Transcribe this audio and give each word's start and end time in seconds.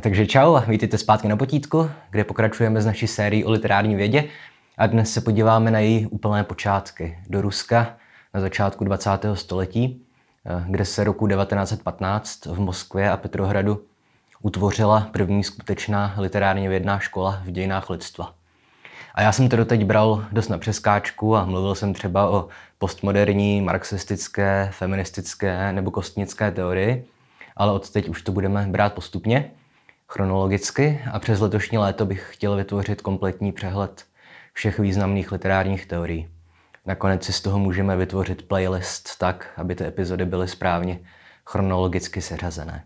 Takže 0.00 0.26
čau 0.26 0.54
a 0.54 0.60
vítejte 0.60 0.98
zpátky 0.98 1.28
na 1.28 1.36
potítku, 1.36 1.90
kde 2.10 2.24
pokračujeme 2.24 2.82
s 2.82 2.86
naší 2.86 3.06
sérií 3.06 3.44
o 3.44 3.50
literární 3.50 3.94
vědě 3.94 4.24
a 4.78 4.86
dnes 4.86 5.12
se 5.12 5.20
podíváme 5.20 5.70
na 5.70 5.78
její 5.78 6.06
úplné 6.06 6.44
počátky 6.44 7.18
do 7.28 7.40
Ruska 7.40 7.96
na 8.34 8.40
začátku 8.40 8.84
20. 8.84 9.10
století, 9.34 10.02
kde 10.66 10.84
se 10.84 11.04
roku 11.04 11.28
1915 11.28 12.46
v 12.46 12.60
Moskvě 12.60 13.10
a 13.10 13.16
Petrohradu 13.16 13.82
utvořila 14.42 15.08
první 15.12 15.44
skutečná 15.44 16.14
literárně 16.18 16.68
vědná 16.68 16.98
škola 16.98 17.42
v 17.44 17.50
dějinách 17.50 17.90
lidstva. 17.90 18.34
A 19.14 19.22
já 19.22 19.32
jsem 19.32 19.48
to 19.48 19.56
doteď 19.56 19.84
bral 19.84 20.24
dost 20.32 20.48
na 20.48 20.58
přeskáčku 20.58 21.36
a 21.36 21.44
mluvil 21.44 21.74
jsem 21.74 21.94
třeba 21.94 22.30
o 22.30 22.48
postmoderní, 22.78 23.60
marxistické, 23.60 24.68
feministické 24.72 25.72
nebo 25.72 25.90
kostnické 25.90 26.50
teorii, 26.50 27.06
ale 27.56 27.72
od 27.72 27.90
teď 27.90 28.08
už 28.08 28.22
to 28.22 28.32
budeme 28.32 28.66
brát 28.68 28.92
postupně, 28.92 29.50
chronologicky 30.10 31.00
a 31.12 31.18
přes 31.18 31.40
letošní 31.40 31.78
léto 31.78 32.06
bych 32.06 32.28
chtěl 32.30 32.56
vytvořit 32.56 33.02
kompletní 33.02 33.52
přehled 33.52 34.04
všech 34.52 34.78
významných 34.78 35.32
literárních 35.32 35.86
teorií. 35.86 36.28
Nakonec 36.86 37.24
si 37.24 37.32
z 37.32 37.40
toho 37.40 37.58
můžeme 37.58 37.96
vytvořit 37.96 38.48
playlist 38.48 39.18
tak, 39.18 39.52
aby 39.56 39.74
ty 39.74 39.84
epizody 39.84 40.24
byly 40.24 40.48
správně 40.48 41.00
chronologicky 41.46 42.22
seřazené. 42.22 42.84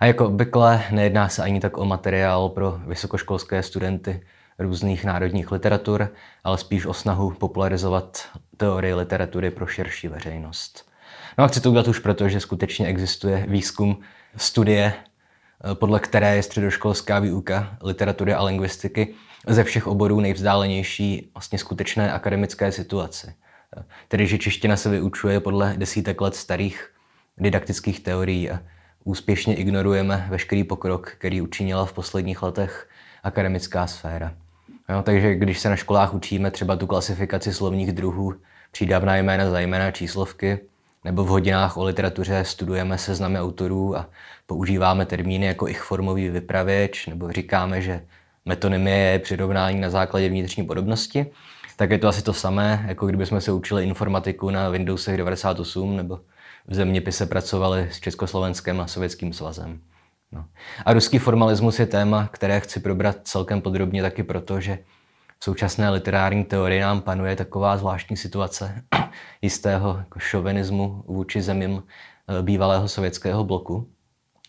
A 0.00 0.06
jako 0.06 0.26
obvykle 0.26 0.84
nejedná 0.90 1.28
se 1.28 1.42
ani 1.42 1.60
tak 1.60 1.78
o 1.78 1.84
materiál 1.84 2.48
pro 2.48 2.78
vysokoškolské 2.86 3.62
studenty 3.62 4.22
různých 4.58 5.04
národních 5.04 5.52
literatur, 5.52 6.08
ale 6.44 6.58
spíš 6.58 6.86
o 6.86 6.94
snahu 6.94 7.30
popularizovat 7.30 8.28
teorii 8.56 8.94
literatury 8.94 9.50
pro 9.50 9.66
širší 9.66 10.08
veřejnost. 10.08 10.90
No 11.38 11.44
a 11.44 11.48
chci 11.48 11.60
to 11.60 11.70
udělat 11.70 11.88
už 11.88 11.98
proto, 11.98 12.28
že 12.28 12.40
skutečně 12.40 12.86
existuje 12.86 13.46
výzkum 13.48 14.00
studie, 14.36 14.94
podle 15.74 16.00
které 16.00 16.36
je 16.36 16.42
středoškolská 16.42 17.18
výuka 17.18 17.76
literatury 17.82 18.34
a 18.34 18.42
lingvistiky 18.42 19.14
ze 19.46 19.64
všech 19.64 19.86
oborů 19.86 20.20
nejvzdálenější 20.20 21.30
vlastně 21.34 21.58
skutečné 21.58 22.12
akademické 22.12 22.72
situaci. 22.72 23.34
Tedy, 24.08 24.26
že 24.26 24.38
čeština 24.38 24.76
se 24.76 24.90
vyučuje 24.90 25.40
podle 25.40 25.74
desítek 25.76 26.20
let 26.20 26.34
starých 26.34 26.90
didaktických 27.38 28.00
teorií 28.00 28.50
a 28.50 28.60
úspěšně 29.04 29.54
ignorujeme 29.54 30.26
veškerý 30.30 30.64
pokrok, 30.64 31.10
který 31.10 31.40
učinila 31.40 31.86
v 31.86 31.92
posledních 31.92 32.42
letech 32.42 32.88
akademická 33.22 33.86
sféra. 33.86 34.34
No, 34.88 35.02
takže 35.02 35.34
když 35.34 35.58
se 35.58 35.68
na 35.68 35.76
školách 35.76 36.14
učíme 36.14 36.50
třeba 36.50 36.76
tu 36.76 36.86
klasifikaci 36.86 37.52
slovních 37.52 37.92
druhů, 37.92 38.34
přídavná 38.70 39.16
jména 39.16 39.50
za 39.50 39.60
jména 39.60 39.90
číslovky, 39.90 40.58
nebo 41.04 41.24
v 41.24 41.28
hodinách 41.28 41.76
o 41.76 41.84
literatuře 41.84 42.44
studujeme 42.44 42.98
seznamy 42.98 43.40
autorů 43.40 43.96
a 43.96 44.08
používáme 44.46 45.06
termíny 45.06 45.46
jako 45.46 45.68
ich 45.68 45.82
formový 45.82 46.28
vypravěč, 46.28 47.06
nebo 47.06 47.32
říkáme, 47.32 47.82
že 47.82 48.04
metonymie 48.44 48.98
je 48.98 49.18
přirovnání 49.18 49.80
na 49.80 49.90
základě 49.90 50.28
vnitřní 50.28 50.64
podobnosti, 50.64 51.26
tak 51.76 51.90
je 51.90 51.98
to 51.98 52.08
asi 52.08 52.22
to 52.22 52.32
samé, 52.32 52.84
jako 52.88 53.06
kdybychom 53.06 53.40
se 53.40 53.52
učili 53.52 53.84
informatiku 53.84 54.50
na 54.50 54.68
Windowsech 54.68 55.16
98 55.16 55.96
nebo 55.96 56.20
v 56.66 56.74
zeměpise 56.74 57.26
pracovali 57.26 57.88
s 57.90 58.00
Československem 58.00 58.80
a 58.80 58.86
Sovětským 58.86 59.32
svazem. 59.32 59.80
No. 60.32 60.44
A 60.84 60.92
ruský 60.92 61.18
formalismus 61.18 61.78
je 61.78 61.86
téma, 61.86 62.28
které 62.32 62.60
chci 62.60 62.80
probrat 62.80 63.16
celkem 63.24 63.60
podrobně 63.60 64.02
taky 64.02 64.22
proto, 64.22 64.60
že 64.60 64.78
v 65.42 65.44
současné 65.44 65.90
literární 65.90 66.44
teorii 66.44 66.80
nám 66.80 67.00
panuje 67.00 67.36
taková 67.36 67.76
zvláštní 67.76 68.16
situace 68.16 68.84
jistého 69.42 69.96
jako 69.98 70.18
šovinismu 70.18 71.04
vůči 71.06 71.42
zemím 71.42 71.82
eh, 71.82 72.42
bývalého 72.42 72.88
sovětského 72.88 73.44
bloku. 73.44 73.88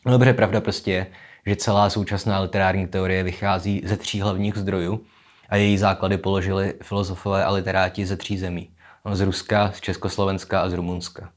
No 0.05 0.11
dobře, 0.11 0.33
pravda 0.33 0.61
prostě 0.61 0.91
je, 0.91 1.07
že 1.45 1.55
celá 1.55 1.89
současná 1.89 2.39
literární 2.39 2.87
teorie 2.87 3.23
vychází 3.23 3.81
ze 3.85 3.97
tří 3.97 4.21
hlavních 4.21 4.55
zdrojů 4.55 5.01
a 5.49 5.55
její 5.55 5.77
základy 5.77 6.17
položili 6.17 6.73
filozofové 6.81 7.45
a 7.45 7.51
literáti 7.51 8.05
ze 8.05 8.17
tří 8.17 8.37
zemí. 8.37 8.69
No, 9.05 9.15
z 9.15 9.21
Ruska, 9.21 9.71
z 9.75 9.81
Československa 9.81 10.61
a 10.61 10.69
z 10.69 10.73
Rumunska. 10.73 11.31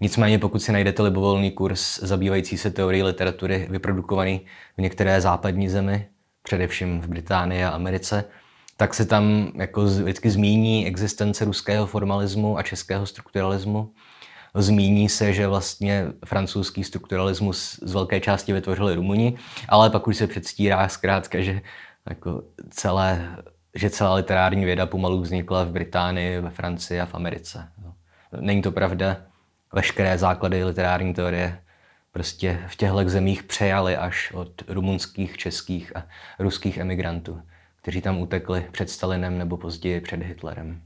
Nicméně 0.00 0.38
pokud 0.38 0.58
si 0.58 0.72
najdete 0.72 1.02
libovolný 1.02 1.50
kurz 1.50 1.98
zabývající 2.02 2.58
se 2.58 2.70
teorií 2.70 3.02
literatury 3.02 3.66
vyprodukovaný 3.70 4.40
v 4.76 4.80
některé 4.80 5.20
západní 5.20 5.68
zemi, 5.68 6.06
především 6.42 7.00
v 7.00 7.08
Británii 7.08 7.64
a 7.64 7.70
Americe, 7.70 8.24
tak 8.80 8.94
se 8.94 9.06
tam 9.06 9.52
jako 9.54 9.84
vždycky 9.84 10.30
zmíní 10.30 10.86
existence 10.86 11.44
ruského 11.44 11.86
formalismu 11.86 12.58
a 12.58 12.62
českého 12.62 13.06
strukturalismu. 13.06 13.92
Zmíní 14.54 15.08
se, 15.08 15.32
že 15.32 15.46
vlastně 15.46 16.06
francouzský 16.24 16.84
strukturalismus 16.84 17.80
z 17.82 17.92
velké 17.92 18.20
části 18.20 18.52
vytvořili 18.52 18.94
Rumuni, 18.94 19.36
ale 19.68 19.90
pak 19.90 20.06
už 20.06 20.16
se 20.16 20.26
předstírá 20.26 20.88
zkrátka, 20.88 21.40
že 21.40 21.60
jako 22.08 22.42
celé, 22.70 23.36
že 23.74 23.90
celá 23.90 24.14
literární 24.14 24.64
věda 24.64 24.86
pomalu 24.86 25.20
vznikla 25.20 25.64
v 25.64 25.72
Británii, 25.72 26.40
ve 26.40 26.50
Francii 26.50 27.00
a 27.00 27.06
v 27.06 27.14
Americe. 27.14 27.68
Není 28.40 28.62
to 28.62 28.72
pravda 28.72 29.16
veškeré 29.72 30.18
základy 30.18 30.64
literární 30.64 31.14
teorie 31.14 31.60
prostě 32.12 32.60
v 32.68 32.76
těchto 32.76 33.08
zemích 33.08 33.42
přejali 33.42 33.96
až 33.96 34.32
od 34.32 34.62
rumunských, 34.68 35.36
českých 35.36 35.96
a 35.96 36.02
ruských 36.38 36.78
emigrantů, 36.78 37.42
kteří 37.82 38.00
tam 38.00 38.18
utekli 38.18 38.66
před 38.72 38.90
Stalinem 38.90 39.38
nebo 39.38 39.56
později 39.56 40.00
před 40.00 40.22
Hitlerem. 40.22 40.82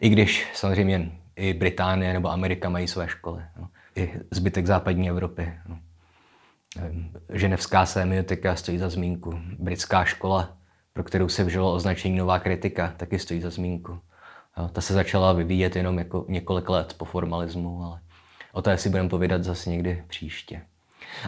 I 0.00 0.08
když 0.08 0.46
samozřejmě 0.54 1.12
i 1.36 1.54
Británie 1.54 2.12
nebo 2.12 2.30
Amerika 2.30 2.68
mají 2.68 2.88
své 2.88 3.08
školy. 3.08 3.42
No. 3.60 3.68
I 3.96 4.14
zbytek 4.30 4.66
západní 4.66 5.08
Evropy. 5.08 5.52
No. 5.68 5.78
Ženevská 7.32 7.86
semiotika 7.86 8.56
stojí 8.56 8.78
za 8.78 8.88
zmínku. 8.88 9.40
Britská 9.58 10.04
škola, 10.04 10.56
pro 10.92 11.04
kterou 11.04 11.28
se 11.28 11.44
vžilo 11.44 11.74
označení 11.74 12.16
nová 12.16 12.38
kritika, 12.38 12.94
taky 12.96 13.18
stojí 13.18 13.40
za 13.40 13.50
zmínku. 13.50 13.98
Ta 14.72 14.80
se 14.80 14.94
začala 14.94 15.32
vyvíjet 15.32 15.76
jenom 15.76 15.98
jako 15.98 16.26
několik 16.28 16.68
let 16.68 16.94
po 16.98 17.04
formalismu, 17.04 17.82
ale 17.84 18.00
o 18.52 18.62
to 18.62 18.76
si 18.76 18.88
budeme 18.88 19.08
povídat 19.08 19.44
zase 19.44 19.70
někdy 19.70 20.04
příště. 20.06 20.62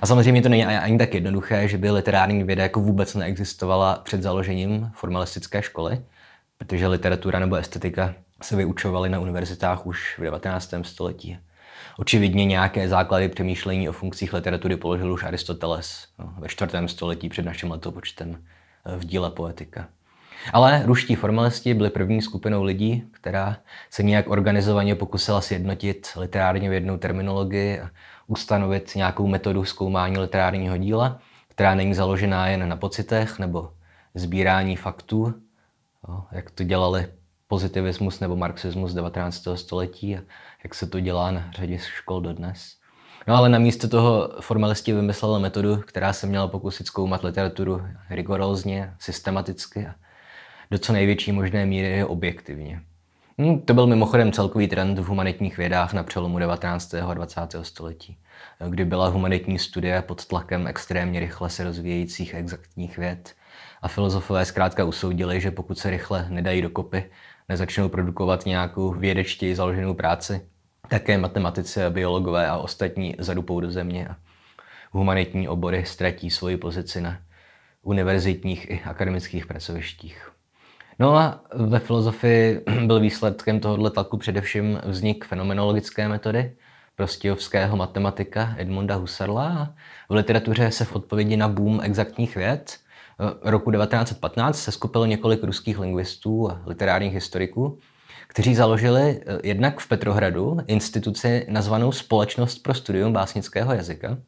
A 0.02 0.06
samozřejmě 0.06 0.42
to 0.42 0.48
není 0.48 0.66
ani 0.66 0.98
tak 0.98 1.14
jednoduché, 1.14 1.68
že 1.68 1.78
by 1.78 1.90
literární 1.90 2.44
věda 2.44 2.62
jako 2.62 2.80
vůbec 2.80 3.14
neexistovala 3.14 4.00
před 4.04 4.22
založením 4.22 4.90
formalistické 4.94 5.62
školy, 5.62 6.00
protože 6.58 6.86
literatura 6.86 7.38
nebo 7.38 7.56
estetika 7.56 8.14
se 8.42 8.56
vyučovaly 8.56 9.08
na 9.08 9.20
univerzitách 9.20 9.86
už 9.86 10.18
v 10.18 10.22
19. 10.22 10.74
století. 10.82 11.38
Očividně 11.98 12.44
nějaké 12.44 12.88
základy 12.88 13.28
přemýšlení 13.28 13.88
o 13.88 13.92
funkcích 13.92 14.32
literatury 14.32 14.76
položil 14.76 15.12
už 15.12 15.24
Aristoteles 15.24 16.08
no, 16.18 16.34
ve 16.38 16.48
4. 16.48 16.72
století 16.86 17.28
před 17.28 17.44
naším 17.44 17.70
letopočtem 17.70 18.44
v 18.98 19.04
díle 19.04 19.30
Poetika. 19.30 19.88
Ale 20.52 20.82
ruští 20.84 21.14
formalisti 21.14 21.74
byli 21.74 21.90
první 21.90 22.22
skupinou 22.22 22.62
lidí, 22.62 23.04
která 23.10 23.56
se 23.90 24.02
nějak 24.02 24.30
organizovaně 24.30 24.94
pokusila 24.94 25.40
sjednotit 25.40 26.08
literárně 26.16 26.70
vědnou 26.70 26.96
terminologii 26.96 27.80
a 27.80 27.90
ustanovit 28.26 28.92
nějakou 28.96 29.26
metodu 29.26 29.64
zkoumání 29.64 30.18
literárního 30.18 30.76
díla, 30.76 31.18
která 31.48 31.74
není 31.74 31.94
založená 31.94 32.48
jen 32.48 32.68
na 32.68 32.76
pocitech 32.76 33.38
nebo 33.38 33.72
sbírání 34.14 34.76
faktů, 34.76 35.34
jak 36.32 36.50
to 36.50 36.64
dělali 36.64 37.06
pozitivismus 37.48 38.20
nebo 38.20 38.36
marxismus 38.36 38.94
19. 38.94 39.48
století 39.54 40.16
a 40.16 40.20
jak 40.64 40.74
se 40.74 40.86
to 40.86 41.00
dělá 41.00 41.30
na 41.30 41.50
řadě 41.50 41.78
škol 41.78 42.20
dodnes. 42.20 42.76
No 43.26 43.34
ale 43.34 43.48
namísto 43.48 43.88
toho 43.88 44.30
formalisti 44.40 44.92
vymysleli 44.92 45.42
metodu, 45.42 45.76
která 45.76 46.12
se 46.12 46.26
měla 46.26 46.48
pokusit 46.48 46.86
zkoumat 46.86 47.24
literaturu 47.24 47.82
rigorózně, 48.10 48.94
systematicky 48.98 49.86
a 49.86 49.94
do 50.70 50.78
co 50.78 50.92
největší 50.92 51.32
možné 51.32 51.66
míry 51.66 52.04
objektivně. 52.04 52.82
Hm, 53.40 53.60
to 53.60 53.74
byl 53.74 53.86
mimochodem 53.86 54.32
celkový 54.32 54.68
trend 54.68 54.98
v 54.98 55.04
humanitních 55.04 55.56
vědách 55.56 55.92
na 55.92 56.02
přelomu 56.02 56.38
19. 56.38 56.94
a 56.94 57.14
20. 57.14 57.40
století, 57.62 58.18
kdy 58.68 58.84
byla 58.84 59.08
humanitní 59.08 59.58
studie 59.58 60.02
pod 60.02 60.26
tlakem 60.26 60.66
extrémně 60.66 61.20
rychle 61.20 61.50
se 61.50 61.64
rozvíjejících 61.64 62.34
exaktních 62.34 62.98
věd 62.98 63.34
a 63.82 63.88
filozofové 63.88 64.44
zkrátka 64.44 64.84
usoudili, 64.84 65.40
že 65.40 65.50
pokud 65.50 65.78
se 65.78 65.90
rychle 65.90 66.26
nedají 66.28 66.62
dokopy, 66.62 67.04
nezačnou 67.48 67.88
produkovat 67.88 68.46
nějakou 68.46 68.90
vědečtěji 68.92 69.54
založenou 69.56 69.94
práci, 69.94 70.40
také 70.88 71.18
matematici 71.18 71.84
a 71.84 71.90
biologové 71.90 72.48
a 72.48 72.56
ostatní 72.56 73.14
zadupou 73.18 73.60
do 73.60 73.70
země 73.70 74.08
a 74.08 74.16
humanitní 74.90 75.48
obory 75.48 75.84
ztratí 75.86 76.30
svoji 76.30 76.56
pozici 76.56 77.00
na 77.00 77.18
univerzitních 77.82 78.70
i 78.70 78.82
akademických 78.84 79.46
pracovištích. 79.46 80.35
No 80.98 81.16
a 81.16 81.40
ve 81.54 81.78
filozofii 81.78 82.60
byl 82.86 83.00
výsledkem 83.00 83.60
tohoto 83.60 83.90
tlaku 83.90 84.16
především 84.16 84.80
vznik 84.84 85.24
fenomenologické 85.24 86.08
metody 86.08 86.56
prostějovského 86.96 87.76
matematika 87.76 88.54
Edmunda 88.58 88.94
Husserla 88.94 89.74
v 90.08 90.14
literatuře 90.14 90.70
se 90.70 90.84
v 90.84 90.96
odpovědi 90.96 91.36
na 91.36 91.48
boom 91.48 91.80
exaktních 91.82 92.36
věd 92.36 92.76
eh, 93.20 93.50
roku 93.50 93.70
1915 93.70 94.58
se 94.62 94.72
skupilo 94.72 95.06
několik 95.06 95.42
ruských 95.42 95.78
lingvistů 95.78 96.50
a 96.50 96.62
literárních 96.66 97.14
historiků, 97.14 97.78
kteří 98.28 98.54
založili 98.54 99.20
eh, 99.26 99.38
jednak 99.42 99.80
v 99.80 99.88
Petrohradu 99.88 100.56
instituci 100.66 101.46
nazvanou 101.48 101.92
Společnost 101.92 102.58
pro 102.58 102.74
studium 102.74 103.12
básnického 103.12 103.74
jazyka 103.74 104.18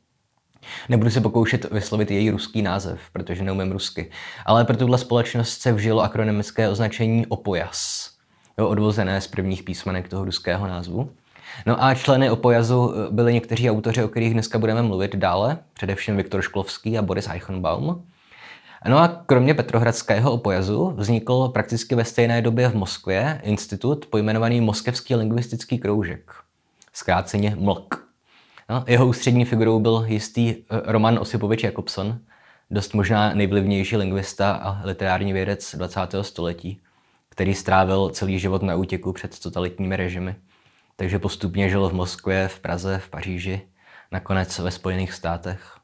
Nebudu 0.89 1.11
se 1.11 1.21
pokoušet 1.21 1.71
vyslovit 1.71 2.11
její 2.11 2.31
ruský 2.31 2.63
název, 2.63 3.01
protože 3.13 3.45
neumím 3.45 3.73
rusky. 3.73 4.11
Ale 4.47 4.65
pro 4.65 4.77
tuhle 4.77 4.99
společnost 4.99 5.61
se 5.61 5.73
vžilo 5.73 6.03
akronymické 6.03 6.69
označení 6.69 7.27
OPOJAS, 7.27 8.11
odvozené 8.57 9.21
z 9.21 9.27
prvních 9.27 9.63
písmenek 9.63 10.09
toho 10.09 10.25
ruského 10.25 10.67
názvu. 10.67 11.11
No 11.67 11.85
a 11.85 11.95
členy 11.95 12.31
Opojazu 12.31 12.95
byli 13.11 13.35
někteří 13.35 13.71
autoři, 13.71 14.05
o 14.05 14.09
kterých 14.09 14.33
dneska 14.33 14.59
budeme 14.59 14.83
mluvit 14.83 15.17
dále, 15.17 15.59
především 15.73 16.17
Viktor 16.17 16.43
Šklovský 16.43 16.99
a 16.99 17.03
Boris 17.03 17.29
Eichenbaum. 17.29 18.05
No 18.89 18.99
a 18.99 19.23
kromě 19.27 19.55
Petrohradského 19.55 20.33
opojazu 20.33 20.95
vznikl 20.97 21.49
prakticky 21.49 21.95
ve 21.95 22.05
stejné 22.05 22.43
době 22.43 22.69
v 22.69 22.75
Moskvě 22.75 23.41
institut 23.45 24.07
pojmenovaný 24.07 24.61
Moskevský 24.61 25.15
lingvistický 25.15 25.79
kroužek, 25.79 26.33
zkráceně 26.93 27.57
MLK. 27.59 28.08
No, 28.71 28.85
jeho 28.87 29.07
ústřední 29.07 29.45
figurou 29.45 29.81
byl 29.81 30.05
jistý 30.09 30.51
eh, 30.51 30.63
Roman 30.85 31.19
Osipovič 31.19 31.63
Jakobson, 31.63 32.19
dost 32.71 32.95
možná 32.95 33.35
nejvlivnější 33.35 33.97
lingvista 33.97 34.53
a 34.53 34.81
literární 34.85 35.33
vědec 35.33 35.75
20. 35.75 36.01
století, 36.23 36.81
který 37.29 37.55
strávil 37.55 38.11
celý 38.11 38.39
život 38.39 38.63
na 38.63 38.77
útěku 38.77 39.13
před 39.13 39.39
totalitními 39.39 39.97
režimy. 39.97 40.35
Takže 40.97 41.19
postupně 41.19 41.69
žil 41.69 41.89
v 41.89 41.93
Moskvě, 41.93 42.49
v 42.49 42.61
Praze, 42.61 42.99
v 42.99 43.11
Paříži, 43.11 43.61
nakonec 44.13 44.59
ve 44.59 44.71
Spojených 44.71 45.13
státech. 45.13 45.77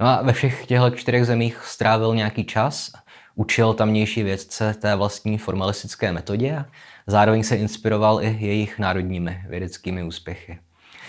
No 0.00 0.06
a 0.06 0.22
ve 0.22 0.32
všech 0.32 0.66
těchto 0.66 0.90
čtyřech 0.90 1.26
zemích 1.26 1.60
strávil 1.64 2.14
nějaký 2.14 2.44
čas, 2.44 2.92
učil 3.34 3.74
tamnější 3.74 4.22
vědce 4.22 4.74
té 4.74 4.96
vlastní 4.96 5.38
formalistické 5.38 6.12
metodě 6.12 6.56
a 6.56 6.66
zároveň 7.06 7.42
se 7.42 7.56
inspiroval 7.56 8.22
i 8.22 8.36
jejich 8.40 8.78
národními 8.78 9.44
vědeckými 9.48 10.02
úspěchy. 10.02 10.58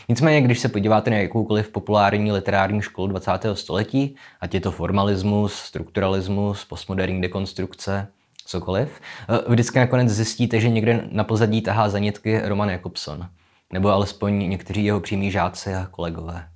Nicméně, 0.09 0.41
když 0.41 0.59
se 0.59 0.69
podíváte 0.69 1.11
na 1.11 1.17
jakoukoliv 1.17 1.69
populární 1.69 2.31
literární 2.31 2.81
školu 2.81 3.07
20. 3.07 3.31
století, 3.53 4.15
ať 4.41 4.53
je 4.53 4.59
to 4.59 4.71
formalismus, 4.71 5.53
strukturalismus, 5.53 6.65
postmoderní 6.65 7.21
dekonstrukce, 7.21 8.07
cokoliv, 8.45 9.01
eh, 9.29 9.51
vždycky 9.51 9.79
nakonec 9.79 10.09
zjistíte, 10.09 10.59
že 10.59 10.69
někde 10.69 11.07
na 11.11 11.23
pozadí 11.23 11.61
tahá 11.61 11.89
zanitky 11.89 12.41
Roman 12.43 12.69
Jakobson, 12.69 13.27
nebo 13.73 13.89
alespoň 13.89 14.49
někteří 14.49 14.85
jeho 14.85 14.99
přímí 14.99 15.31
žáci 15.31 15.73
a 15.73 15.87
kolegové. 15.91 16.47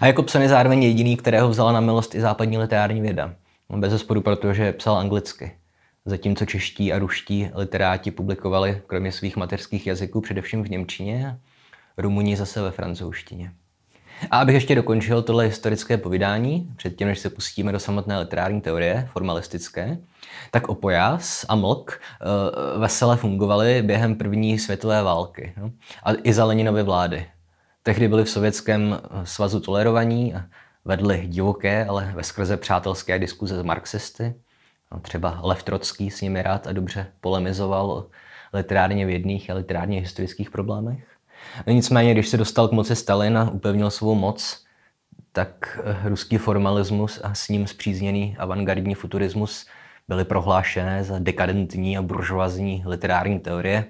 A 0.00 0.06
Jakobson 0.06 0.42
je 0.42 0.48
zároveň 0.48 0.82
jediný, 0.82 1.16
kterého 1.16 1.48
vzala 1.48 1.72
na 1.72 1.80
milost 1.80 2.14
i 2.14 2.20
západní 2.20 2.58
literární 2.58 3.00
věda. 3.00 3.34
Bez 3.76 3.92
zesporu, 3.92 4.20
protože 4.20 4.72
psal 4.72 4.96
anglicky. 4.96 5.52
Zatímco 6.04 6.46
čeští 6.46 6.92
a 6.92 6.98
ruští 6.98 7.50
literáti 7.54 8.10
publikovali 8.10 8.82
kromě 8.86 9.12
svých 9.12 9.36
mateřských 9.36 9.86
jazyků 9.86 10.20
především 10.20 10.64
v 10.64 10.70
Němčině 10.70 11.38
Rumuni 11.98 12.36
zase 12.36 12.62
ve 12.62 12.70
francouzštině. 12.70 13.52
A 14.30 14.38
abych 14.38 14.54
ještě 14.54 14.74
dokončil 14.74 15.22
tohle 15.22 15.44
historické 15.44 15.96
povídání, 15.96 16.72
předtím, 16.76 17.08
než 17.08 17.18
se 17.18 17.30
pustíme 17.30 17.72
do 17.72 17.78
samotné 17.78 18.18
literární 18.18 18.60
teorie, 18.60 19.08
formalistické, 19.12 19.98
tak 20.50 20.68
Opojas 20.68 21.46
a 21.48 21.54
Mlk 21.54 22.00
uh, 22.74 22.80
vesele 22.80 23.16
fungovaly 23.16 23.82
během 23.82 24.14
první 24.14 24.58
světové 24.58 25.02
války 25.02 25.52
no? 25.56 25.70
a 26.02 26.10
i 26.22 26.32
za 26.32 26.44
Leninovy 26.44 26.82
vlády. 26.82 27.26
Tehdy 27.82 28.08
byli 28.08 28.24
v 28.24 28.30
Sovětském 28.30 29.00
eh, 29.02 29.26
svazu 29.26 29.60
tolerovaní 29.60 30.34
a 30.34 30.44
vedli 30.84 31.26
divoké, 31.26 31.84
ale 31.84 32.12
ve 32.14 32.22
skrze 32.22 32.56
přátelské 32.56 33.18
diskuze 33.18 33.56
s 33.56 33.62
marxisty. 33.62 34.34
No, 34.92 35.00
třeba 35.00 35.40
Lev 35.42 35.62
Trocký 35.62 36.10
s 36.10 36.20
nimi 36.20 36.42
rád 36.42 36.66
a 36.66 36.72
dobře 36.72 37.06
polemizoval 37.20 38.06
literárně 38.52 39.06
vědných 39.06 39.50
a 39.50 39.54
literárně 39.54 40.00
historických 40.00 40.50
problémech. 40.50 41.11
Nicméně, 41.66 42.12
když 42.12 42.28
se 42.28 42.36
dostal 42.36 42.68
k 42.68 42.72
moci 42.72 42.96
Stalin 42.96 43.38
a 43.38 43.50
upevnil 43.50 43.90
svou 43.90 44.14
moc, 44.14 44.64
tak 45.32 45.80
eh, 45.84 46.08
ruský 46.08 46.38
formalismus 46.38 47.20
a 47.22 47.34
s 47.34 47.48
ním 47.48 47.66
zpřízněný 47.66 48.36
avantgardní 48.38 48.94
futurismus 48.94 49.66
byly 50.08 50.24
prohlášené 50.24 51.04
za 51.04 51.18
dekadentní 51.18 51.98
a 51.98 52.02
buržoazní 52.02 52.82
literární 52.86 53.40
teorie, 53.40 53.84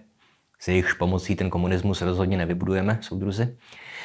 s 0.59 0.69
jejichž 0.69 0.93
pomocí 0.93 1.37
ten 1.37 1.51
komunismus 1.51 2.03
rozhodně 2.03 2.37
nevybudujeme, 2.37 2.99
soudruzi. 3.01 3.57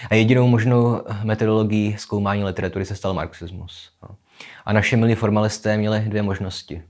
A 0.10 0.16
jedinou 0.16 0.48
možnou 0.48 1.02
metodologií 1.24 1.98
zkoumání 1.98 2.44
literatury 2.44 2.86
se 2.86 2.96
stal 2.96 3.14
marxismus. 3.14 3.92
No. 4.04 4.16
A 4.66 4.74
naše 4.74 4.98
milí 4.98 5.16
formalisté 5.16 5.78
měli 5.78 6.00
dvě 6.00 6.22
možnosti. 6.22 6.84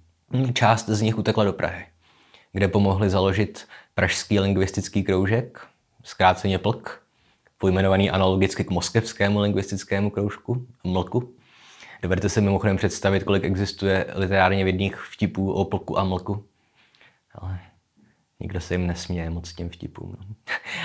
Část 0.54 0.89
z 0.89 1.01
nich 1.01 1.18
utekla 1.18 1.44
do 1.44 1.54
Prahy, 1.54 1.86
kde 2.54 2.68
pomohli 2.68 3.09
založit 3.09 3.68
Pražský 3.95 4.39
lingvistický 4.39 5.04
kroužek, 5.04 5.68
zkráceně 6.07 6.59
PLK, 6.59 7.01
pojmenovaný 7.57 8.09
analogicky 8.09 8.63
k 8.63 8.69
moskevskému 8.69 9.39
lingvistickému 9.39 10.09
kroužku, 10.09 10.68
MLKu. 10.83 11.33
Dovedete 12.01 12.30
si 12.30 12.42
mimochodem 12.42 12.77
představit, 12.77 13.24
kolik 13.24 13.44
existuje 13.44 14.06
literárně 14.13 14.63
vědných 14.63 14.95
vtipů 14.95 15.51
o 15.51 15.65
plku 15.65 16.00
a 16.00 16.04
mlku. 16.04 16.45
Ale 17.36 17.59
nikdo 18.39 18.62
se 18.62 18.74
jim 18.74 18.88
nesměje 18.88 19.30
moc 19.30 19.54
těm 19.54 19.69
vtipům. 19.69 20.15
No. 20.19 20.36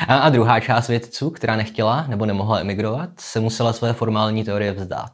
A, 0.09 0.19
a 0.19 0.29
druhá 0.29 0.61
část 0.61 0.89
vědců, 0.89 1.31
která 1.31 1.57
nechtěla 1.57 2.07
nebo 2.09 2.27
nemohla 2.27 2.61
emigrovat, 2.61 3.11
se 3.21 3.41
musela 3.41 3.73
své 3.73 3.93
formální 3.93 4.45
teorie 4.45 4.73
vzdát. 4.73 5.13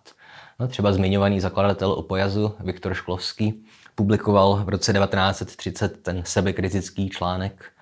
No, 0.61 0.69
třeba 0.69 0.93
zmiňovaný 0.93 1.41
zakladatel 1.41 1.93
opojazu 1.93 2.55
Viktor 2.61 2.95
Šklovský 2.95 3.65
publikoval 3.95 4.65
v 4.65 4.69
roce 4.69 4.93
1930 4.93 6.03
ten 6.03 6.23
sebekritický 6.25 7.09
článek 7.09 7.73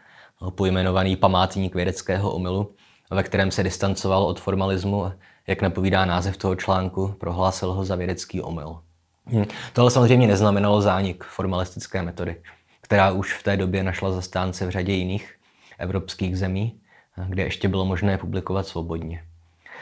pojmenovaný 0.50 1.16
Památník 1.16 1.74
vědeckého 1.74 2.32
omylu, 2.32 2.74
ve 3.10 3.22
kterém 3.22 3.50
se 3.50 3.62
distancoval 3.62 4.24
od 4.24 4.40
formalismu, 4.40 5.12
jak 5.46 5.62
napovídá 5.62 6.04
název 6.04 6.36
toho 6.36 6.56
článku, 6.56 7.08
prohlásil 7.08 7.72
ho 7.72 7.84
za 7.84 7.96
vědecký 7.96 8.42
omyl. 8.42 8.78
Hm. 9.26 9.44
Tohle 9.72 9.90
samozřejmě 9.90 10.26
neznamenalo 10.26 10.82
zánik 10.82 11.24
formalistické 11.24 12.02
metody, 12.02 12.36
která 12.80 13.10
už 13.10 13.34
v 13.34 13.42
té 13.42 13.56
době 13.56 13.82
našla 13.82 14.10
zastánce 14.10 14.66
v 14.66 14.70
řadě 14.70 14.92
jiných 14.92 15.34
evropských 15.78 16.38
zemí, 16.38 16.80
kde 17.28 17.42
ještě 17.42 17.68
bylo 17.68 17.84
možné 17.84 18.18
publikovat 18.18 18.66
svobodně. 18.66 19.24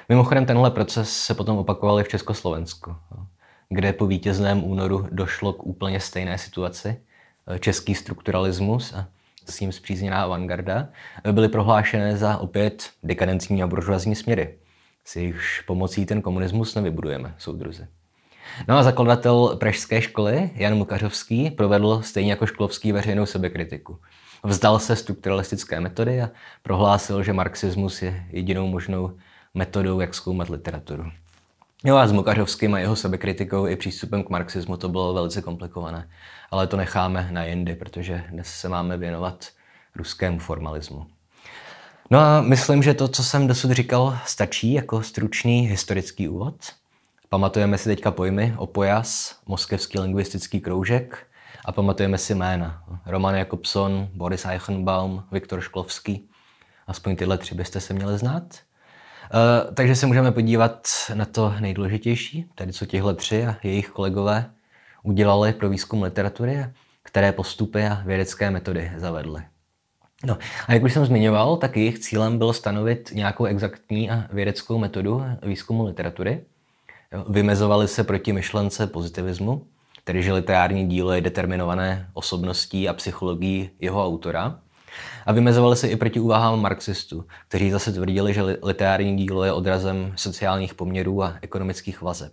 Mimochodem 0.08 0.46
tenhle 0.46 0.70
proces 0.70 1.16
se 1.16 1.34
potom 1.34 1.58
opakoval 1.58 2.00
i 2.00 2.04
v 2.04 2.08
Československu, 2.08 2.96
kde 3.68 3.92
po 3.92 4.06
vítězném 4.06 4.64
únoru 4.64 5.08
došlo 5.10 5.52
k 5.52 5.66
úplně 5.66 6.00
stejné 6.00 6.38
situaci. 6.38 7.00
Český 7.60 7.94
strukturalismus 7.94 8.94
a 8.94 9.06
s 9.44 9.60
ním 9.60 9.72
zpřízněná 9.72 10.22
avantgarda, 10.22 10.88
byly 11.32 11.48
prohlášené 11.48 12.16
za 12.16 12.36
opět 12.36 12.90
dekadentní 13.02 13.62
a 13.62 13.66
buržoazní 13.66 14.14
směry. 14.14 14.54
S 15.04 15.16
jejichž 15.16 15.60
pomocí 15.60 16.06
ten 16.06 16.22
komunismus 16.22 16.74
nevybudujeme, 16.74 17.34
soudruzi. 17.38 17.86
No 18.68 18.76
a 18.78 18.82
zakladatel 18.82 19.56
pražské 19.60 20.02
školy, 20.02 20.50
Jan 20.54 20.74
Mukařovský, 20.74 21.50
provedl 21.50 22.02
stejně 22.02 22.30
jako 22.30 22.46
Šklovský 22.46 22.92
veřejnou 22.92 23.26
sebekritiku. 23.26 23.98
Vzdal 24.44 24.78
se 24.78 24.96
strukturalistické 24.96 25.80
metody 25.80 26.22
a 26.22 26.30
prohlásil, 26.62 27.22
že 27.22 27.32
marxismus 27.32 28.02
je 28.02 28.26
jedinou 28.30 28.66
možnou 28.66 29.16
metodou, 29.54 30.00
jak 30.00 30.14
zkoumat 30.14 30.48
literaturu. 30.48 31.04
Jo 31.86 31.96
a 31.96 32.06
s 32.06 32.12
Mukařovským 32.12 32.74
a 32.74 32.78
jeho 32.78 32.96
sebekritikou 32.96 33.66
i 33.66 33.76
přístupem 33.76 34.24
k 34.24 34.30
marxismu 34.30 34.76
to 34.76 34.88
bylo 34.88 35.14
velice 35.14 35.42
komplikované. 35.42 36.08
Ale 36.50 36.66
to 36.66 36.76
necháme 36.76 37.28
na 37.30 37.44
jindy, 37.44 37.74
protože 37.74 38.24
dnes 38.30 38.46
se 38.46 38.68
máme 38.68 38.96
věnovat 38.96 39.48
ruskému 39.96 40.38
formalismu. 40.38 41.06
No 42.10 42.18
a 42.18 42.40
myslím, 42.40 42.82
že 42.82 42.94
to, 42.94 43.08
co 43.08 43.24
jsem 43.24 43.46
dosud 43.46 43.70
říkal, 43.70 44.18
stačí 44.26 44.72
jako 44.72 45.02
stručný 45.02 45.60
historický 45.68 46.28
úvod. 46.28 46.54
Pamatujeme 47.28 47.78
si 47.78 47.88
teďka 47.88 48.10
pojmy 48.10 48.54
opojas, 48.56 49.38
moskevský 49.46 49.98
lingvistický 49.98 50.60
kroužek 50.60 51.26
a 51.64 51.72
pamatujeme 51.72 52.18
si 52.18 52.34
jména. 52.34 52.84
Roman 53.06 53.34
Jakobson, 53.34 54.08
Boris 54.14 54.44
Eichenbaum, 54.44 55.24
Viktor 55.32 55.60
Šklovský. 55.60 56.28
Aspoň 56.86 57.16
tyhle 57.16 57.38
tři 57.38 57.54
byste 57.54 57.80
se 57.80 57.94
měli 57.94 58.18
znát. 58.18 58.63
Uh, 59.34 59.74
takže 59.74 59.96
se 59.96 60.06
můžeme 60.06 60.32
podívat 60.32 60.88
na 61.14 61.24
to 61.24 61.54
nejdůležitější, 61.60 62.50
tedy 62.54 62.72
co 62.72 62.86
těhle 62.86 63.14
tři 63.14 63.46
a 63.46 63.56
jejich 63.62 63.88
kolegové 63.88 64.50
udělali 65.02 65.52
pro 65.52 65.68
výzkum 65.68 66.02
literatury, 66.02 66.66
které 67.02 67.32
postupy 67.32 67.86
a 67.86 68.02
vědecké 68.04 68.50
metody 68.50 68.92
zavedly. 68.96 69.42
No, 70.24 70.38
a 70.66 70.72
jak 70.72 70.82
už 70.82 70.92
jsem 70.92 71.06
zmiňoval, 71.06 71.56
tak 71.56 71.76
jejich 71.76 71.98
cílem 71.98 72.38
bylo 72.38 72.52
stanovit 72.52 73.10
nějakou 73.14 73.44
exaktní 73.44 74.10
a 74.10 74.28
vědeckou 74.32 74.78
metodu 74.78 75.24
výzkumu 75.42 75.84
literatury. 75.84 76.44
Vymezovali 77.28 77.88
se 77.88 78.04
proti 78.04 78.32
myšlence 78.32 78.86
pozitivismu, 78.86 79.66
tedy 80.04 80.22
že 80.22 80.32
literární 80.32 80.88
dílo 80.88 81.12
je 81.12 81.20
determinované 81.20 82.08
osobností 82.12 82.88
a 82.88 82.92
psychologií 82.92 83.70
jeho 83.80 84.06
autora. 84.06 84.58
A 85.26 85.32
vymezovali 85.32 85.76
se 85.76 85.88
i 85.88 85.96
proti 85.96 86.20
úvahám 86.20 86.60
marxistů, 86.60 87.24
kteří 87.48 87.70
zase 87.70 87.92
tvrdili, 87.92 88.34
že 88.34 88.42
literární 88.62 89.16
dílo 89.16 89.44
je 89.44 89.52
odrazem 89.52 90.12
sociálních 90.16 90.74
poměrů 90.74 91.22
a 91.22 91.34
ekonomických 91.42 92.02
vazeb. 92.02 92.32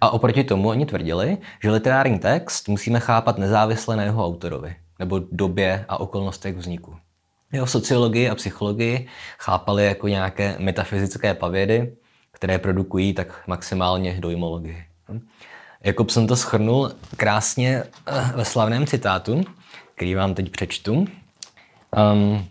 A 0.00 0.10
oproti 0.10 0.44
tomu 0.44 0.68
oni 0.68 0.86
tvrdili, 0.86 1.38
že 1.62 1.70
literární 1.70 2.18
text 2.18 2.68
musíme 2.68 3.00
chápat 3.00 3.38
nezávisle 3.38 3.96
na 3.96 4.02
jeho 4.02 4.24
autorovi, 4.24 4.76
nebo 4.98 5.20
době 5.32 5.84
a 5.88 6.00
okolnostech 6.00 6.56
vzniku. 6.56 6.96
Jeho 7.52 7.66
sociologii 7.66 8.30
a 8.30 8.34
psychologii 8.34 9.06
chápali 9.38 9.86
jako 9.86 10.08
nějaké 10.08 10.56
metafyzické 10.58 11.34
pavědy, 11.34 11.96
které 12.32 12.58
produkují 12.58 13.12
tak 13.14 13.42
maximálně 13.46 14.16
dojmologii. 14.20 14.84
jsem 16.08 16.26
to 16.26 16.36
schrnul 16.36 16.92
krásně 17.16 17.82
eh, 18.06 18.32
ve 18.36 18.44
slavném 18.44 18.86
citátu, 18.86 19.44
který 19.94 20.14
vám 20.14 20.34
teď 20.34 20.50
přečtu. 20.50 21.06
Um, 21.96 22.48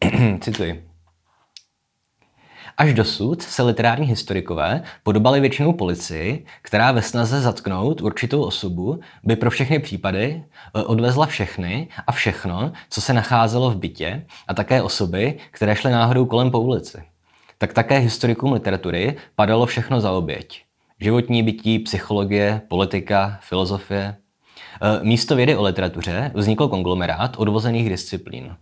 cituji. 0.40 0.88
Až 2.76 2.94
dosud 2.94 3.42
se 3.42 3.62
literární 3.62 4.06
historikové 4.06 4.82
podobali 5.02 5.40
většinou 5.40 5.72
policii, 5.72 6.46
která 6.62 6.92
ve 6.92 7.02
snaze 7.02 7.40
zatknout 7.40 8.00
určitou 8.00 8.42
osobu 8.42 9.00
by 9.24 9.36
pro 9.36 9.50
všechny 9.50 9.78
případy 9.78 10.44
eh, 10.74 10.82
odvezla 10.82 11.26
všechny 11.26 11.88
a 12.06 12.12
všechno, 12.12 12.72
co 12.90 13.00
se 13.00 13.12
nacházelo 13.12 13.70
v 13.70 13.76
bytě 13.76 14.26
a 14.48 14.54
také 14.54 14.82
osoby, 14.82 15.38
které 15.50 15.76
šly 15.76 15.92
náhodou 15.92 16.26
kolem 16.26 16.50
po 16.50 16.60
ulici. 16.60 17.02
Tak 17.58 17.72
také 17.72 17.98
historikům 17.98 18.52
literatury 18.52 19.16
padalo 19.34 19.66
všechno 19.66 20.00
za 20.00 20.12
oběť. 20.12 20.64
Životní 21.00 21.42
bytí, 21.42 21.78
psychologie, 21.78 22.62
politika, 22.68 23.38
filozofie. 23.42 24.16
Eh, 24.82 25.04
místo 25.04 25.36
vědy 25.36 25.56
o 25.56 25.62
literatuře 25.62 26.30
vznikl 26.34 26.68
konglomerát 26.68 27.36
odvozených 27.36 27.88
disciplín. 27.88 28.56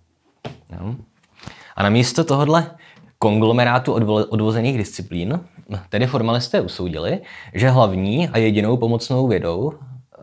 A 1.77 1.83
na 1.83 1.89
místo 1.89 2.25
tohohle 2.25 2.71
konglomerátu 3.19 3.93
odvozených 4.29 4.79
disciplín, 4.79 5.41
tedy 5.89 6.07
formalisté 6.07 6.61
usoudili, 6.61 7.21
že 7.55 7.71
hlavní 7.71 8.29
a 8.29 8.39
jedinou 8.39 8.77
pomocnou 8.77 9.29
vědou 9.29 9.73
eh, 9.73 10.23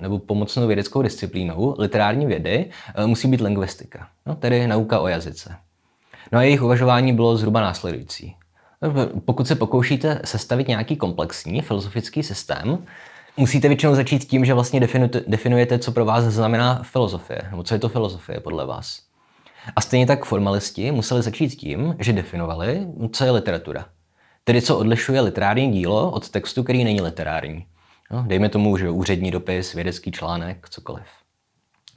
nebo 0.00 0.18
pomocnou 0.18 0.66
vědeckou 0.66 1.02
disciplínou 1.02 1.74
literární 1.78 2.26
vědy 2.26 2.70
eh, 2.94 3.06
musí 3.06 3.28
být 3.28 3.40
lingvistika, 3.40 4.08
no, 4.26 4.34
tedy 4.34 4.66
nauka 4.66 5.00
o 5.00 5.08
jazyce. 5.08 5.56
No 6.32 6.38
a 6.38 6.42
jejich 6.42 6.62
uvažování 6.62 7.12
bylo 7.12 7.36
zhruba 7.36 7.60
následující. 7.60 8.36
Pokud 9.24 9.48
se 9.48 9.54
pokoušíte 9.54 10.20
sestavit 10.24 10.68
nějaký 10.68 10.96
komplexní 10.96 11.62
filozofický 11.62 12.22
systém, 12.22 12.78
musíte 13.36 13.68
většinou 13.68 13.94
začít 13.94 14.24
tím, 14.24 14.44
že 14.44 14.54
vlastně 14.54 14.80
definujete, 15.26 15.78
co 15.78 15.92
pro 15.92 16.04
vás 16.04 16.24
znamená 16.24 16.82
filozofie, 16.82 17.42
nebo 17.50 17.62
co 17.62 17.74
je 17.74 17.78
to 17.78 17.88
filozofie 17.88 18.40
podle 18.40 18.66
vás. 18.66 19.00
A 19.76 19.80
stejně 19.80 20.06
tak 20.06 20.24
formalisti 20.24 20.90
museli 20.90 21.22
začít 21.22 21.48
tím, 21.48 21.96
že 21.98 22.12
definovali, 22.12 22.86
co 23.12 23.24
je 23.24 23.30
literatura. 23.30 23.86
Tedy 24.44 24.62
co 24.62 24.78
odlišuje 24.78 25.20
literární 25.20 25.72
dílo 25.72 26.10
od 26.10 26.28
textu, 26.28 26.62
který 26.62 26.84
není 26.84 27.00
literární. 27.00 27.66
No, 28.10 28.24
dejme 28.26 28.48
tomu, 28.48 28.76
že 28.76 28.90
úřední 28.90 29.30
dopis, 29.30 29.74
vědecký 29.74 30.12
článek, 30.12 30.68
cokoliv. 30.68 31.04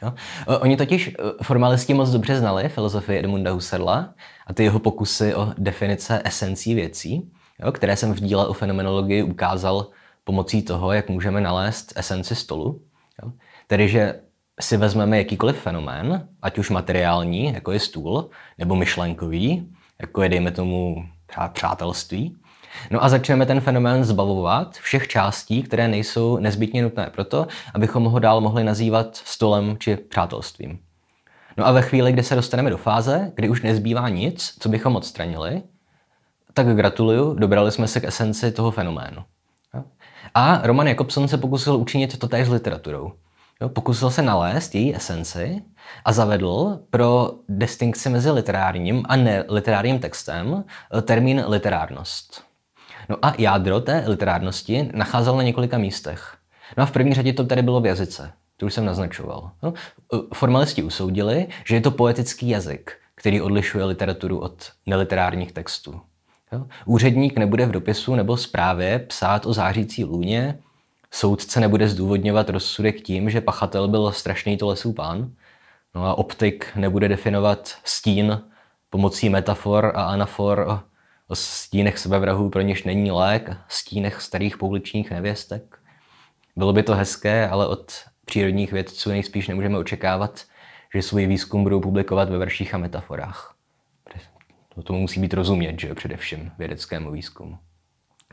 No. 0.04 0.14
Oni 0.60 0.78
totiž 0.78 1.08
e, 1.08 1.14
formalisti 1.44 1.94
moc 1.94 2.10
dobře 2.10 2.40
znali 2.40 2.70
filozofii 2.70 3.20
Edmunda 3.20 3.52
Husserla 3.52 4.14
a 4.48 4.54
ty 4.54 4.64
jeho 4.64 4.80
pokusy 4.80 5.36
o 5.36 5.54
definice 5.58 6.22
esencí 6.26 6.76
věcí, 6.76 7.32
jo, 7.60 7.72
které 7.72 7.96
jsem 7.96 8.14
v 8.14 8.20
díle 8.20 8.48
o 8.48 8.54
fenomenologii 8.54 9.24
ukázal 9.24 9.88
pomocí 10.26 10.62
toho, 10.62 10.92
jak 10.92 11.10
můžeme 11.10 11.42
nalézt 11.42 11.94
esenci 11.96 12.36
stolu. 12.36 12.82
Jo. 13.24 13.32
Tedy, 13.68 13.90
že 13.90 14.22
si 14.60 14.78
vezmeme 14.78 15.18
jakýkoliv 15.18 15.60
fenomén, 15.60 16.28
ať 16.42 16.58
už 16.58 16.70
materiální, 16.70 17.54
jako 17.54 17.72
je 17.72 17.80
stůl, 17.80 18.30
nebo 18.58 18.76
myšlenkový, 18.76 19.72
jako 20.02 20.22
je, 20.22 20.30
dejme 20.30 20.52
tomu, 20.52 21.06
přátelství, 21.54 22.36
No 22.92 23.04
a 23.04 23.10
začneme 23.10 23.46
ten 23.46 23.62
fenomén 23.62 24.04
zbavovat 24.04 24.78
všech 24.78 25.08
částí, 25.08 25.64
které 25.64 25.88
nejsou 25.88 26.38
nezbytně 26.38 26.84
nutné 26.84 27.10
proto, 27.14 27.48
abychom 27.74 28.06
ho 28.06 28.20
dál 28.20 28.42
mohli 28.42 28.64
nazývat 28.64 29.16
stolem 29.16 29.78
či 29.80 29.96
přátelstvím. 29.96 30.80
No 31.58 31.68
a 31.68 31.72
ve 31.72 31.82
chvíli, 31.82 32.12
kdy 32.12 32.24
se 32.24 32.36
dostaneme 32.36 32.70
do 32.70 32.78
fáze, 32.78 33.32
kdy 33.36 33.50
už 33.50 33.62
nezbývá 33.62 34.10
nic, 34.10 34.56
co 34.60 34.70
bychom 34.70 34.96
odstranili, 34.96 35.64
tak 36.54 36.76
gratuluju, 36.76 37.34
dobrali 37.34 37.72
jsme 37.72 37.88
se 37.88 38.00
k 38.00 38.04
esenci 38.04 38.52
toho 38.52 38.72
fenoménu. 38.72 39.24
A 40.38 40.62
Roman 40.64 40.88
Jakobson 40.88 41.28
se 41.28 41.38
pokusil 41.38 41.76
učinit 41.76 42.20
to 42.20 42.28
též 42.28 42.48
s 42.48 42.52
literaturou. 42.52 43.12
Jo, 43.62 43.70
pokusil 43.70 44.12
se 44.12 44.22
nalézt 44.22 44.76
její 44.76 44.96
esenci 44.96 45.62
a 46.06 46.14
zavedl 46.14 46.80
pro 46.90 47.32
distinkci 47.50 48.10
mezi 48.10 48.32
literárním 48.32 49.04
a 49.10 49.16
neliterárním 49.16 50.00
textem 50.00 50.64
eh, 50.98 51.02
termín 51.02 51.44
literárnost. 51.48 52.44
No 53.10 53.26
a 53.26 53.34
jádro 53.38 53.82
té 53.82 54.04
literárnosti 54.08 54.90
nacházel 54.94 55.38
na 55.38 55.44
několika 55.44 55.78
místech. 55.78 56.38
No 56.78 56.84
a 56.84 56.86
v 56.86 56.92
první 56.92 57.14
řadě 57.14 57.34
to 57.34 57.46
tady 57.46 57.62
bylo 57.62 57.82
v 57.82 57.86
jazyce. 57.86 58.32
To 58.58 58.66
už 58.66 58.74
jsem 58.74 58.86
naznačoval. 58.86 59.52
No, 59.64 59.74
eh, 60.14 60.18
formalisti 60.34 60.84
usoudili, 60.84 61.48
že 61.66 61.76
je 61.76 61.82
to 61.82 61.92
poetický 61.92 62.50
jazyk, 62.50 62.98
který 63.16 63.42
odlišuje 63.42 63.86
literaturu 63.86 64.40
od 64.40 64.72
neliterárních 64.86 65.52
textů. 65.52 66.02
Jo? 66.52 66.68
Úředník 66.86 67.38
nebude 67.38 67.66
v 67.66 67.72
dopisu 67.72 68.16
nebo 68.16 68.38
zprávě 68.38 69.00
psát 69.00 69.46
o 69.46 69.54
zářící 69.54 70.04
lůně, 70.04 70.60
soudce 71.12 71.60
nebude 71.60 71.88
zdůvodňovat 71.88 72.50
rozsudek 72.50 73.02
tím, 73.02 73.30
že 73.30 73.42
pachatel 73.42 73.88
byl 73.88 74.12
strašný 74.12 74.58
to 74.58 74.68
lesů 74.68 74.94
pán, 74.94 75.32
no 75.96 76.06
a 76.06 76.18
optik 76.18 76.68
nebude 76.76 77.08
definovat 77.08 77.76
stín 77.84 78.42
pomocí 78.90 79.30
metafor 79.30 79.92
a 79.96 80.04
anafor 80.04 80.60
o, 80.60 80.80
o 81.28 81.36
stínech 81.36 81.98
sebevrahů, 81.98 82.50
pro 82.50 82.62
něž 82.62 82.84
není 82.84 83.12
lék, 83.12 83.50
stínech 83.68 84.22
starých 84.22 84.58
pouličních 84.58 85.12
nevěstek. 85.12 85.80
Bylo 86.56 86.74
by 86.74 86.84
to 86.84 86.96
hezké, 86.96 87.50
ale 87.50 87.68
od 87.68 87.92
přírodních 88.26 88.72
vědců 88.72 89.10
nejspíš 89.10 89.48
nemůžeme 89.48 89.78
očekávat, 89.78 90.42
že 90.94 91.02
svůj 91.02 91.28
výzkum 91.28 91.64
budou 91.64 91.82
publikovat 91.82 92.30
ve 92.30 92.38
verších 92.38 92.74
a 92.74 92.78
metaforách. 92.78 93.55
To 94.76 94.84
tomu 94.84 95.00
musí 95.00 95.20
být 95.20 95.34
rozumět, 95.34 95.80
že 95.80 95.96
především 95.96 96.52
vědeckému 96.58 97.12
výzkumu. 97.12 97.58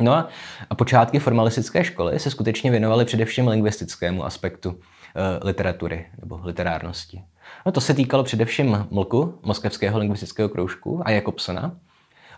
No 0.01 0.13
a, 0.13 0.29
a 0.71 0.75
počátky 0.75 1.19
formalistické 1.19 1.85
školy 1.85 2.19
se 2.19 2.31
skutečně 2.31 2.71
věnovaly 2.71 3.05
především 3.05 3.49
lingvistickému 3.49 4.25
aspektu 4.25 4.81
e, 5.15 5.47
literatury 5.47 6.07
nebo 6.21 6.41
literárnosti. 6.45 7.23
No 7.67 7.73
to 7.73 7.81
se 7.81 7.95
týkalo 7.95 8.25
především 8.25 8.87
MLKu, 8.91 9.39
Moskevského 9.43 9.99
lingvistického 9.99 10.49
kroužku 10.49 11.03
a 11.05 11.11
Jakobsona. 11.11 11.77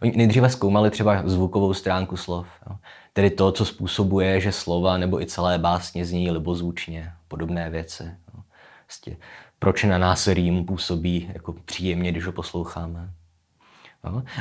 Oni 0.02 0.12
nejdříve 0.16 0.50
zkoumali 0.50 0.90
třeba 0.90 1.22
zvukovou 1.24 1.74
stránku 1.74 2.16
slov, 2.16 2.46
jo. 2.70 2.76
tedy 3.12 3.30
to, 3.30 3.52
co 3.52 3.64
způsobuje, 3.64 4.40
že 4.40 4.52
slova 4.52 4.98
nebo 4.98 5.22
i 5.22 5.26
celé 5.26 5.58
básně 5.58 6.04
zní 6.04 6.30
libozvučně, 6.30 7.12
podobné 7.28 7.70
věci. 7.70 8.02
Jo. 8.02 8.42
Vlastně, 8.86 9.16
proč 9.58 9.84
na 9.84 9.98
nás 9.98 10.26
rým 10.26 10.66
působí 10.66 11.30
jako 11.34 11.52
příjemně, 11.52 12.12
když 12.12 12.26
ho 12.26 12.32
posloucháme. 12.32 13.10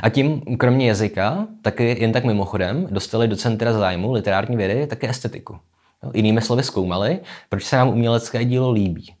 A 0.02 0.08
tím, 0.08 0.40
kromě 0.40 0.88
jazyka, 0.88 1.46
taky 1.62 1.96
jen 2.00 2.12
tak 2.12 2.24
mimochodem, 2.24 2.86
dostali 2.90 3.28
do 3.28 3.36
centra 3.36 3.72
zájmu 3.72 4.12
literární 4.12 4.56
vědy 4.56 4.86
také 4.86 5.08
estetiku. 5.08 5.58
Jinými 6.14 6.40
slovy 6.40 6.62
zkoumali, 6.62 7.20
proč 7.48 7.64
se 7.64 7.76
nám 7.76 7.88
umělecké 7.88 8.44
dílo 8.44 8.70
líbí, 8.70 9.14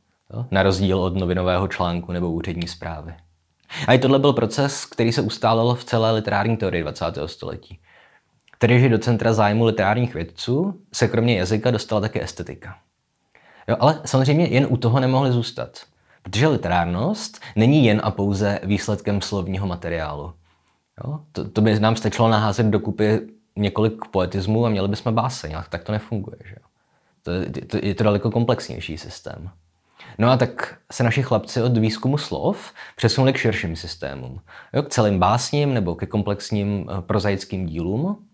na 0.50 0.62
rozdíl 0.62 0.98
od 0.98 1.16
novinového 1.16 1.68
článku 1.68 2.12
nebo 2.12 2.30
úřední 2.30 2.68
zprávy. 2.68 3.14
A 3.86 3.92
i 3.92 3.98
tohle 3.98 4.18
byl 4.18 4.32
proces, 4.32 4.86
který 4.86 5.12
se 5.12 5.20
ustálil 5.20 5.74
v 5.74 5.84
celé 5.84 6.12
literární 6.12 6.56
teorii 6.56 6.82
20. 6.82 7.04
století. 7.26 7.78
Tedy, 8.58 8.80
že 8.80 8.88
do 8.88 8.98
centra 8.98 9.32
zájmu 9.32 9.64
literárních 9.64 10.14
vědců 10.14 10.80
se 10.92 11.08
kromě 11.08 11.38
jazyka 11.38 11.70
dostala 11.70 12.00
také 12.00 12.22
estetika. 12.22 12.76
Jo, 13.68 13.76
ale 13.80 14.00
samozřejmě 14.04 14.46
jen 14.46 14.66
u 14.70 14.76
toho 14.76 15.00
nemohli 15.00 15.32
zůstat. 15.32 15.80
Protože 16.24 16.48
literárnost 16.48 17.40
není 17.56 17.84
jen 17.84 18.00
a 18.04 18.10
pouze 18.10 18.60
výsledkem 18.62 19.20
slovního 19.20 19.66
materiálu. 19.66 20.32
Jo? 21.04 21.20
To, 21.32 21.48
to 21.48 21.60
by 21.60 21.80
nám 21.80 21.96
stačilo 21.96 22.28
naházet 22.28 22.66
dokupy 22.66 23.20
několik 23.56 24.04
poetismů 24.10 24.66
a 24.66 24.68
měli 24.68 24.88
bychom 24.88 25.14
báseň, 25.14 25.54
ale 25.54 25.64
tak 25.68 25.84
to 25.84 25.92
nefunguje. 25.92 26.36
Že? 26.44 26.56
To, 27.22 27.30
to, 27.66 27.86
je 27.86 27.94
to 27.94 28.04
daleko 28.04 28.30
komplexnější 28.30 28.98
systém. 28.98 29.50
No 30.18 30.30
a 30.30 30.36
tak 30.36 30.76
se 30.92 31.04
naši 31.04 31.22
chlapci 31.22 31.62
od 31.62 31.78
výzkumu 31.78 32.18
slov 32.18 32.72
přesunuli 32.96 33.32
k 33.32 33.36
širším 33.36 33.76
systémům. 33.76 34.40
Jo, 34.72 34.82
k 34.82 34.88
celým 34.88 35.18
básním 35.18 35.74
nebo 35.74 35.94
ke 35.94 36.06
komplexním 36.06 36.86
eh, 36.90 37.02
prozaickým 37.02 37.66
dílům. 37.66 38.26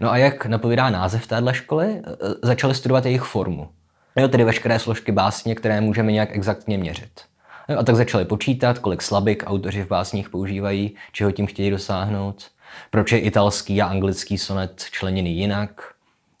No 0.00 0.10
a 0.10 0.16
jak 0.16 0.46
napovídá 0.46 0.90
název 0.90 1.26
téhle 1.26 1.54
školy, 1.54 2.02
eh, 2.06 2.12
začali 2.42 2.74
studovat 2.74 3.04
jejich 3.04 3.22
formu. 3.22 3.68
Jo, 4.16 4.28
tedy 4.28 4.44
veškeré 4.44 4.78
složky 4.78 5.12
básně, 5.12 5.54
které 5.54 5.80
můžeme 5.80 6.12
nějak 6.12 6.36
exaktně 6.36 6.78
měřit. 6.78 7.20
A 7.68 7.82
tak 7.82 7.96
začali 7.96 8.24
počítat, 8.24 8.78
kolik 8.78 9.02
slabik 9.02 9.42
autoři 9.46 9.82
v 9.82 9.88
básních 9.88 10.30
používají, 10.30 10.96
čeho 11.12 11.32
tím 11.32 11.46
chtějí 11.46 11.70
dosáhnout, 11.70 12.50
proč 12.90 13.12
je 13.12 13.18
italský 13.18 13.82
a 13.82 13.86
anglický 13.86 14.38
sonet 14.38 14.84
členěný 14.90 15.36
jinak, 15.36 15.94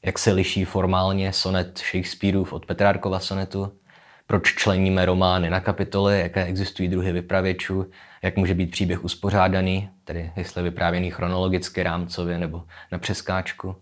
jak 0.04 0.18
se 0.18 0.32
liší 0.32 0.64
formálně 0.64 1.32
sonet 1.32 1.78
Shakespeareův 1.78 2.52
od 2.52 2.66
Petrárkova 2.66 3.20
sonetu, 3.20 3.72
proč 4.26 4.54
členíme 4.54 5.06
romány 5.06 5.50
na 5.50 5.60
kapitoly, 5.60 6.20
jaké 6.20 6.44
existují 6.44 6.88
druhy 6.88 7.12
vypravěčů, 7.12 7.86
jak 8.22 8.36
může 8.36 8.54
být 8.54 8.70
příběh 8.70 9.04
uspořádaný, 9.04 9.90
tedy 10.04 10.32
jestli 10.36 10.62
vyprávěný 10.62 11.10
chronologicky, 11.10 11.82
rámcově 11.82 12.38
nebo 12.38 12.62
na 12.92 12.98
přeskáčku 12.98 13.76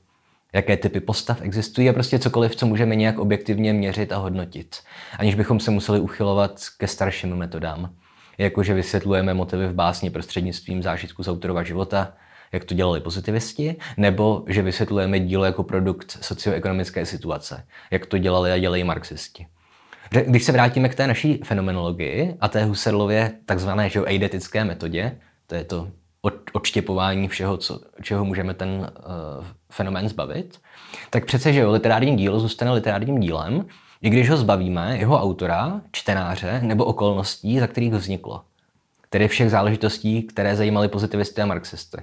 jaké 0.52 0.76
typy 0.76 1.00
postav 1.00 1.42
existují 1.42 1.90
a 1.90 1.92
prostě 1.92 2.18
cokoliv, 2.18 2.56
co 2.56 2.66
můžeme 2.66 2.96
nějak 2.96 3.18
objektivně 3.18 3.72
měřit 3.72 4.12
a 4.12 4.16
hodnotit, 4.16 4.76
aniž 5.18 5.34
bychom 5.34 5.60
se 5.60 5.70
museli 5.70 6.00
uchylovat 6.00 6.60
ke 6.78 6.86
starším 6.86 7.36
metodám. 7.36 7.94
Jakože 8.38 8.74
vysvětlujeme 8.74 9.34
motivy 9.34 9.66
v 9.66 9.74
básni 9.74 10.10
prostřednictvím 10.10 10.82
zážitku 10.82 11.22
z 11.22 11.28
autorova 11.28 11.62
života, 11.62 12.12
jak 12.52 12.64
to 12.64 12.74
dělali 12.74 13.00
pozitivisti, 13.00 13.76
nebo 13.96 14.44
že 14.46 14.62
vysvětlujeme 14.62 15.20
dílo 15.20 15.44
jako 15.44 15.62
produkt 15.62 16.18
socioekonomické 16.20 17.06
situace, 17.06 17.64
jak 17.90 18.06
to 18.06 18.18
dělali 18.18 18.52
a 18.52 18.58
dělají 18.58 18.84
marxisti. 18.84 19.46
Když 20.26 20.44
se 20.44 20.52
vrátíme 20.52 20.88
k 20.88 20.94
té 20.94 21.06
naší 21.06 21.40
fenomenologii 21.44 22.36
a 22.40 22.48
té 22.48 22.64
Husserlově 22.64 23.32
takzvané 23.46 23.90
že, 23.90 24.00
eidetické 24.04 24.64
metodě, 24.64 25.18
to 25.46 25.54
je 25.54 25.64
to 25.64 25.88
odštěpování 26.52 27.28
všeho, 27.28 27.56
co, 27.56 27.80
čeho 28.02 28.24
můžeme 28.24 28.54
ten 28.54 28.68
uh, 28.68 29.46
fenomén 29.72 30.08
zbavit, 30.08 30.60
tak 31.10 31.24
přece, 31.24 31.52
že 31.52 31.60
jo, 31.60 31.72
literární 31.72 32.16
dílo 32.16 32.40
zůstane 32.40 32.72
literárním 32.72 33.20
dílem, 33.20 33.66
i 34.02 34.10
když 34.10 34.30
ho 34.30 34.36
zbavíme 34.36 34.96
jeho 34.98 35.22
autora, 35.22 35.80
čtenáře 35.92 36.60
nebo 36.62 36.84
okolností, 36.84 37.58
za 37.58 37.66
kterých 37.66 37.92
vzniklo. 37.92 38.42
Tedy 39.10 39.28
všech 39.28 39.50
záležitostí, 39.50 40.22
které 40.22 40.56
zajímaly 40.56 40.88
pozitivisty 40.88 41.42
a 41.42 41.46
marxisty. 41.46 41.96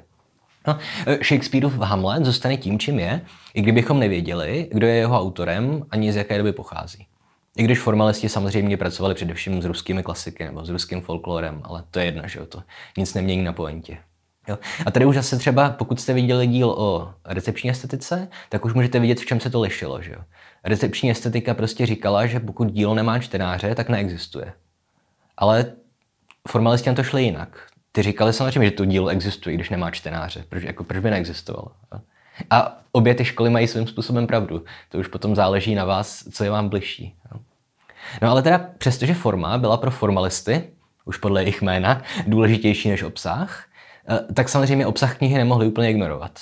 No, 0.67 0.77
Shakespeareův 1.23 1.77
Hamlet 1.77 2.25
zůstane 2.25 2.57
tím, 2.57 2.79
čím 2.79 2.99
je, 2.99 3.21
i 3.53 3.61
kdybychom 3.61 3.99
nevěděli, 3.99 4.69
kdo 4.71 4.87
je 4.87 4.95
jeho 4.95 5.19
autorem 5.19 5.85
ani 5.91 6.13
z 6.13 6.15
jaké 6.15 6.37
doby 6.37 6.51
pochází. 6.51 7.05
I 7.57 7.63
když 7.63 7.79
formalisti 7.79 8.29
samozřejmě 8.29 8.77
pracovali 8.77 9.15
především 9.15 9.61
s 9.61 9.65
ruskými 9.65 10.03
klasiky 10.03 10.45
nebo 10.45 10.65
s 10.65 10.69
ruským 10.69 11.01
folklorem, 11.01 11.61
ale 11.63 11.83
to 11.91 11.99
je 11.99 12.05
jedno, 12.05 12.23
že 12.25 12.39
jo, 12.39 12.45
to 12.45 12.63
nic 12.97 13.13
nemění 13.13 13.43
na 13.43 13.53
pointě. 13.53 13.97
Jo. 14.47 14.57
A 14.85 14.91
tady 14.91 15.05
už 15.05 15.15
zase 15.15 15.37
třeba, 15.37 15.69
pokud 15.69 16.01
jste 16.01 16.13
viděli 16.13 16.47
díl 16.47 16.69
o 16.69 17.13
recepční 17.25 17.69
estetice, 17.69 18.27
tak 18.49 18.65
už 18.65 18.73
můžete 18.73 18.99
vidět, 18.99 19.19
v 19.19 19.25
čem 19.25 19.39
se 19.39 19.49
to 19.49 19.61
lišilo. 19.61 20.01
Že 20.01 20.11
jo. 20.11 20.21
Recepční 20.63 21.11
estetika 21.11 21.53
prostě 21.53 21.85
říkala, 21.85 22.25
že 22.25 22.39
pokud 22.39 22.71
dílo 22.71 22.93
nemá 22.93 23.19
čtenáře, 23.19 23.75
tak 23.75 23.89
neexistuje. 23.89 24.53
Ale 25.37 25.71
formalisti 26.47 26.89
na 26.89 26.95
to 26.95 27.03
šli 27.03 27.23
jinak. 27.23 27.67
Ty 27.91 28.01
říkali 28.01 28.33
samozřejmě, 28.33 28.65
že 28.65 28.75
to 28.75 28.85
dílo 28.85 29.07
existuje, 29.07 29.55
když 29.55 29.69
nemá 29.69 29.91
čtenáře. 29.91 30.43
Proč, 30.49 30.63
jako, 30.63 30.83
proč 30.83 30.99
by 30.99 31.09
neexistovalo? 31.09 31.71
Jo. 31.93 31.99
A 32.49 32.77
obě 32.91 33.15
ty 33.15 33.25
školy 33.25 33.49
mají 33.49 33.67
svým 33.67 33.87
způsobem 33.87 34.27
pravdu. 34.27 34.63
To 34.89 34.97
už 34.97 35.07
potom 35.07 35.35
záleží 35.35 35.75
na 35.75 35.85
vás, 35.85 36.23
co 36.31 36.43
je 36.43 36.49
vám 36.49 36.69
bližší. 36.69 37.15
Jo. 37.31 37.39
No 38.21 38.31
ale 38.31 38.41
teda 38.41 38.57
přestože 38.77 39.13
forma 39.13 39.57
byla 39.57 39.77
pro 39.77 39.91
formalisty, 39.91 40.69
už 41.05 41.17
podle 41.17 41.41
jejich 41.41 41.61
jména, 41.61 42.01
důležitější 42.27 42.89
než 42.89 43.03
obsah, 43.03 43.65
tak 44.33 44.49
samozřejmě 44.49 44.87
obsah 44.87 45.17
knihy 45.17 45.37
nemohli 45.37 45.67
úplně 45.67 45.89
ignorovat. 45.89 46.39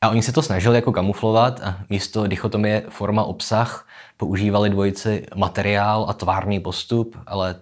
A 0.00 0.08
oni 0.08 0.22
se 0.22 0.32
to 0.32 0.42
snažili 0.42 0.76
jako 0.76 0.92
kamuflovat 0.92 1.60
a 1.60 1.78
místo 1.90 2.26
dichotomie 2.26 2.82
forma-obsah 2.88 3.86
používali 4.16 4.70
dvojici 4.70 5.26
materiál 5.34 6.06
a 6.08 6.12
tvárný 6.12 6.60
postup, 6.60 7.16
ale 7.26 7.56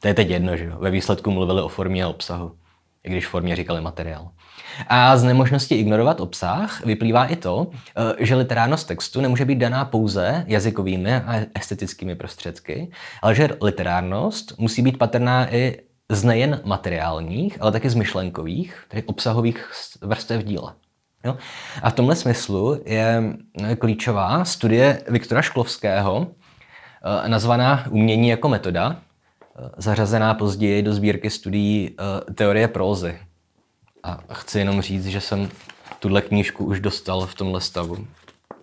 to 0.00 0.08
je 0.08 0.14
teď 0.14 0.30
jedno, 0.30 0.56
že 0.56 0.64
jo? 0.64 0.76
Ve 0.78 0.90
výsledku 0.90 1.30
mluvili 1.30 1.62
o 1.62 1.68
formě 1.68 2.04
a 2.04 2.08
obsahu, 2.08 2.52
i 3.04 3.10
když 3.10 3.26
formě 3.26 3.56
říkali 3.56 3.80
materiál. 3.80 4.30
A 4.88 5.16
z 5.16 5.24
nemožnosti 5.24 5.74
ignorovat 5.74 6.20
obsah 6.20 6.84
vyplývá 6.84 7.24
i 7.24 7.36
to, 7.36 7.66
eh, 7.96 8.26
že 8.26 8.34
literárnost 8.34 8.88
textu 8.88 9.20
nemůže 9.20 9.44
být 9.44 9.58
daná 9.58 9.84
pouze 9.84 10.44
jazykovými 10.46 11.14
a 11.14 11.40
estetickými 11.54 12.14
prostředky, 12.14 12.90
ale 13.22 13.34
že 13.34 13.48
literárnost 13.62 14.58
musí 14.58 14.82
být 14.82 14.98
patrná 14.98 15.54
i 15.54 15.78
z 16.10 16.24
nejen 16.24 16.60
materiálních, 16.64 17.62
ale 17.62 17.72
také 17.72 17.90
z 17.90 17.94
myšlenkových, 17.94 18.84
tedy 18.88 19.02
obsahových 19.02 19.70
vrstev 20.00 20.44
díla. 20.44 20.74
Jo? 21.24 21.36
A 21.82 21.90
v 21.90 21.92
tomhle 21.92 22.16
smyslu 22.16 22.82
je 22.84 23.22
klíčová 23.78 24.44
studie 24.44 25.02
Viktora 25.08 25.42
Šklovského, 25.42 26.26
eh, 26.26 27.28
nazvaná 27.28 27.86
Umění 27.90 28.28
jako 28.28 28.48
metoda, 28.48 28.96
eh, 28.96 29.70
zařazená 29.76 30.34
později 30.34 30.82
do 30.82 30.94
sbírky 30.94 31.30
studií 31.30 31.96
teorie 32.34 32.68
prózy. 32.68 33.18
A 34.02 34.18
chci 34.32 34.58
jenom 34.58 34.82
říct, 34.82 35.06
že 35.06 35.20
jsem 35.20 35.48
tuhle 36.00 36.22
knížku 36.22 36.64
už 36.64 36.80
dostal 36.80 37.26
v 37.26 37.34
tomhle 37.34 37.60
stavu. 37.60 38.06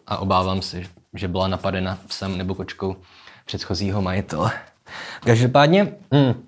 A 0.07 0.17
obávám 0.17 0.61
se, 0.61 0.81
že 1.13 1.27
byla 1.27 1.47
napadena 1.47 1.97
psem 2.07 2.37
nebo 2.37 2.55
kočkou 2.55 2.95
předchozího 3.45 4.01
majitele. 4.01 4.51
Každopádně 5.23 5.83
mm, 6.11 6.46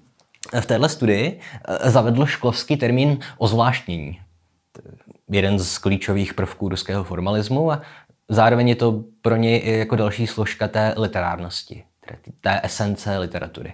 v 0.60 0.66
téhle 0.66 0.90
studii 0.90 1.40
eh, 1.68 1.90
zavedl 1.90 2.26
Šklovský 2.26 2.78
termín 2.78 3.20
ozvláštnění. 3.38 4.20
Jeden 5.32 5.60
z 5.60 5.78
klíčových 5.78 6.34
prvků 6.34 6.70
ruského 6.70 7.04
formalismu 7.04 7.72
a 7.72 7.82
zároveň 8.30 8.70
je 8.70 8.76
to 8.76 9.04
pro 9.22 9.36
něj 9.36 9.62
i 9.64 9.78
jako 9.78 9.96
další 9.96 10.28
složka 10.28 10.68
té 10.68 10.94
literárnosti, 10.98 11.84
té 12.42 12.62
esence 12.64 13.18
literatury. 13.18 13.74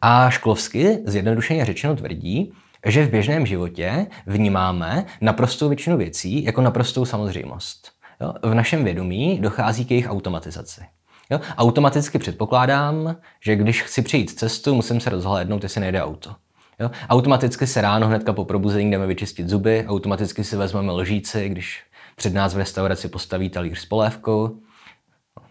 A 0.00 0.30
Šklovsky, 0.30 0.98
zjednodušeně 1.04 1.64
řečeno, 1.64 1.96
tvrdí, 1.96 2.52
že 2.86 3.04
v 3.04 3.10
běžném 3.10 3.46
životě 3.46 4.06
vnímáme 4.26 5.04
naprostou 5.20 5.68
většinu 5.68 5.96
věcí 5.96 6.44
jako 6.44 6.60
naprostou 6.60 7.04
samozřejmost. 7.04 7.92
Jo? 8.20 8.34
V 8.42 8.54
našem 8.54 8.84
vědomí 8.84 9.38
dochází 9.40 9.84
k 9.84 9.90
jejich 9.90 10.10
automatizaci. 10.10 10.80
Jo? 11.30 11.40
Automaticky 11.56 12.18
předpokládám, 12.18 13.16
že 13.40 13.56
když 13.56 13.82
chci 13.82 14.02
přijít 14.02 14.30
cestu, 14.38 14.74
musím 14.74 15.00
se 15.00 15.10
rozhlédnout, 15.10 15.62
jestli 15.62 15.80
nejde 15.80 16.02
auto. 16.02 16.34
Jo? 16.80 16.90
Automaticky 17.08 17.66
se 17.66 17.80
ráno 17.80 18.06
hnedka 18.06 18.32
po 18.32 18.44
probuzení 18.44 18.90
jdeme 18.90 19.06
vyčistit 19.06 19.48
zuby, 19.48 19.84
automaticky 19.88 20.44
si 20.44 20.56
vezmeme 20.56 20.92
lžíci, 20.92 21.48
když 21.48 21.82
před 22.16 22.34
nás 22.34 22.54
v 22.54 22.58
restauraci 22.58 23.08
postaví 23.08 23.50
talíř 23.50 23.78
s 23.78 23.86
polévkou. 23.86 24.56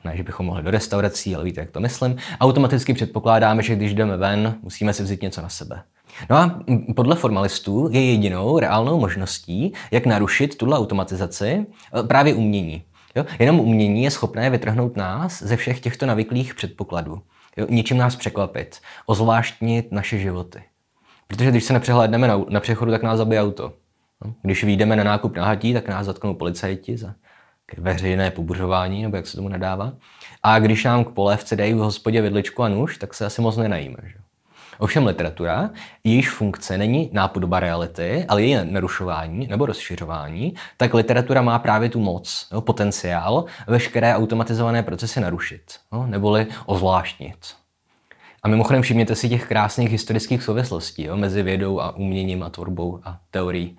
Ne, 0.03 0.17
že 0.17 0.23
bychom 0.23 0.45
mohli 0.45 0.63
do 0.63 0.71
restaurací, 0.71 1.35
ale 1.35 1.43
víte, 1.43 1.61
jak 1.61 1.71
to 1.71 1.79
myslím. 1.79 2.15
Automaticky 2.39 2.93
předpokládáme, 2.93 3.63
že 3.63 3.75
když 3.75 3.93
jdeme 3.93 4.17
ven, 4.17 4.55
musíme 4.61 4.93
si 4.93 5.03
vzít 5.03 5.21
něco 5.21 5.41
na 5.41 5.49
sebe. 5.49 5.83
No 6.29 6.37
a 6.37 6.59
podle 6.95 7.15
formalistů 7.15 7.89
je 7.91 8.11
jedinou 8.11 8.59
reálnou 8.59 8.99
možností, 8.99 9.73
jak 9.91 10.05
narušit 10.05 10.57
tuhle 10.57 10.77
automatizaci, 10.77 11.65
e, 11.99 12.03
právě 12.03 12.33
umění. 12.33 12.83
Jo? 13.15 13.25
Jenom 13.39 13.59
umění 13.59 14.03
je 14.03 14.11
schopné 14.11 14.49
vytrhnout 14.49 14.97
nás 14.97 15.43
ze 15.43 15.57
všech 15.57 15.79
těchto 15.79 16.05
navyklých 16.05 16.55
předpokladů. 16.55 17.21
Jo? 17.57 17.67
Ničím 17.69 17.97
nás 17.97 18.15
překvapit, 18.15 18.79
ozvláštnit 19.05 19.91
naše 19.91 20.17
životy. 20.17 20.63
Protože 21.27 21.51
když 21.51 21.63
se 21.63 21.73
nepřehlédneme 21.73 22.27
na, 22.27 22.41
na 22.49 22.59
přechodu, 22.59 22.91
tak 22.91 23.03
nás 23.03 23.17
zabije 23.17 23.41
auto. 23.41 23.73
No? 24.25 24.33
Když 24.41 24.63
vyjdeme 24.63 24.95
na 24.95 25.03
nákup 25.03 25.35
na 25.37 25.45
hatí, 25.45 25.73
tak 25.73 25.87
nás 25.87 26.05
zatknou 26.05 26.33
policajti 26.33 26.97
za 26.97 27.15
veřejné 27.77 28.31
pobuřování, 28.31 29.03
nebo 29.03 29.15
jak 29.15 29.27
se 29.27 29.37
tomu 29.37 29.49
nadává. 29.49 29.93
A 30.43 30.59
když 30.59 30.83
nám 30.83 31.03
k 31.03 31.09
polévce 31.09 31.55
dají 31.55 31.73
v 31.73 31.77
hospodě 31.77 32.21
vidličku 32.21 32.63
a 32.63 32.69
nůž, 32.69 32.97
tak 32.97 33.13
se 33.13 33.25
asi 33.25 33.41
moc 33.41 33.57
nenajíme. 33.57 33.97
Že? 34.03 34.24
Ovšem 34.79 35.05
literatura, 35.05 35.69
jejíž 36.03 36.29
funkce 36.29 36.77
není 36.77 37.09
nápodoba 37.13 37.59
reality, 37.59 38.25
ale 38.27 38.43
její 38.43 38.57
narušování 38.63 39.47
nebo 39.47 39.65
rozšiřování, 39.65 40.53
tak 40.77 40.93
literatura 40.93 41.41
má 41.41 41.59
právě 41.59 41.89
tu 41.89 41.99
moc, 41.99 42.47
jo, 42.51 42.61
potenciál 42.61 43.45
veškeré 43.67 44.15
automatizované 44.15 44.83
procesy 44.83 45.19
narušit, 45.19 45.63
jo, 45.93 46.05
neboli 46.07 46.47
ozvláštnit. 46.65 47.37
A 48.43 48.47
mimochodem 48.47 48.81
všimněte 48.81 49.15
si 49.15 49.29
těch 49.29 49.47
krásných 49.47 49.91
historických 49.91 50.43
souvislostí 50.43 51.03
jo, 51.03 51.17
mezi 51.17 51.43
vědou 51.43 51.79
a 51.79 51.95
uměním 51.95 52.43
a 52.43 52.49
tvorbou 52.49 52.99
a 53.03 53.19
teorií. 53.31 53.77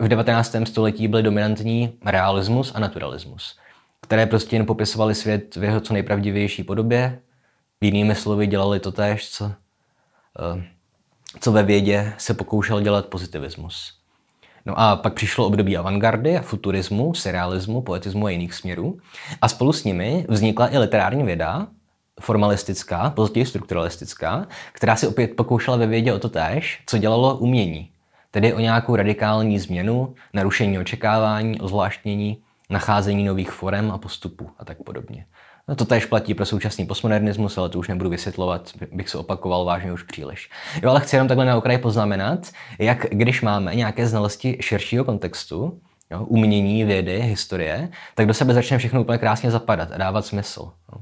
V 0.00 0.08
19. 0.08 0.56
století 0.64 1.08
byly 1.08 1.22
dominantní 1.22 1.92
realismus 2.04 2.72
a 2.74 2.80
naturalismus, 2.80 3.58
které 4.02 4.26
prostě 4.26 4.56
jen 4.56 4.66
popisovaly 4.66 5.14
svět 5.14 5.56
v 5.56 5.64
jeho 5.64 5.80
co 5.80 5.94
nejpravdivější 5.94 6.64
podobě, 6.64 7.18
jinými 7.80 8.14
slovy 8.14 8.46
dělali 8.46 8.80
to 8.80 8.92
též, 8.92 9.30
co 9.30 9.52
co 11.40 11.52
ve 11.52 11.62
vědě 11.62 12.12
se 12.18 12.34
pokoušel 12.34 12.80
dělat 12.80 13.06
pozitivismus. 13.06 13.94
No 14.66 14.78
a 14.78 14.96
pak 14.96 15.14
přišlo 15.14 15.46
období 15.46 15.76
avantgardy 15.76 16.38
a 16.38 16.42
futurismu, 16.42 17.14
surrealismu, 17.14 17.82
poetismu 17.82 18.26
a 18.26 18.30
jiných 18.30 18.54
směrů. 18.54 18.98
A 19.42 19.48
spolu 19.48 19.72
s 19.72 19.84
nimi 19.84 20.26
vznikla 20.28 20.74
i 20.74 20.78
literární 20.78 21.24
věda, 21.24 21.66
formalistická, 22.20 23.10
později 23.10 23.46
strukturalistická, 23.46 24.46
která 24.72 24.96
si 24.96 25.06
opět 25.06 25.36
pokoušela 25.36 25.76
ve 25.76 25.86
vědě 25.86 26.12
o 26.12 26.18
to 26.18 26.28
též, 26.28 26.82
co 26.86 26.98
dělalo 26.98 27.36
umění. 27.36 27.90
Tedy 28.30 28.54
o 28.54 28.60
nějakou 28.60 28.96
radikální 28.96 29.58
změnu, 29.58 30.14
narušení 30.32 30.78
očekávání, 30.78 31.60
ozvláštnění, 31.60 32.42
nacházení 32.70 33.24
nových 33.24 33.50
forem 33.50 33.90
a 33.90 33.98
postupů 33.98 34.50
a 34.58 34.64
tak 34.64 34.82
podobně. 34.82 35.26
No 35.68 35.76
to 35.76 35.84
též 35.84 36.06
platí 36.06 36.34
pro 36.34 36.46
současný 36.46 36.86
postmodernismus, 36.86 37.58
ale 37.58 37.68
to 37.68 37.78
už 37.78 37.88
nebudu 37.88 38.10
vysvětlovat, 38.10 38.72
bych 38.92 39.08
se 39.08 39.18
opakoval 39.18 39.64
vážně 39.64 39.92
už 39.92 40.02
příliš. 40.02 40.50
Jo, 40.82 40.90
ale 40.90 41.00
chci 41.00 41.16
jenom 41.16 41.28
takhle 41.28 41.44
na 41.44 41.56
okraji 41.56 41.78
poznamenat, 41.78 42.50
jak 42.78 43.06
když 43.10 43.42
máme 43.42 43.74
nějaké 43.74 44.06
znalosti 44.06 44.58
širšího 44.60 45.04
kontextu, 45.04 45.80
jo, 46.10 46.24
umění, 46.24 46.84
vědy, 46.84 47.20
historie, 47.20 47.88
tak 48.14 48.26
do 48.26 48.34
sebe 48.34 48.54
začne 48.54 48.78
všechno 48.78 49.00
úplně 49.00 49.18
krásně 49.18 49.50
zapadat 49.50 49.92
a 49.92 49.98
dávat 49.98 50.26
smysl. 50.26 50.72
Jo. 50.92 51.00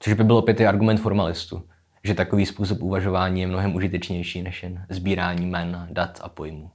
Což 0.00 0.12
by 0.12 0.24
byl 0.24 0.36
opět 0.36 0.60
i 0.60 0.66
argument 0.66 0.98
formalistů, 0.98 1.62
že 2.04 2.14
takový 2.14 2.46
způsob 2.46 2.82
uvažování 2.82 3.40
je 3.40 3.46
mnohem 3.46 3.74
užitečnější 3.74 4.42
než 4.42 4.62
jen 4.62 4.86
sbírání 4.88 5.46
jmen, 5.46 5.88
dat 5.90 6.20
a 6.22 6.28
pojmů. 6.28 6.70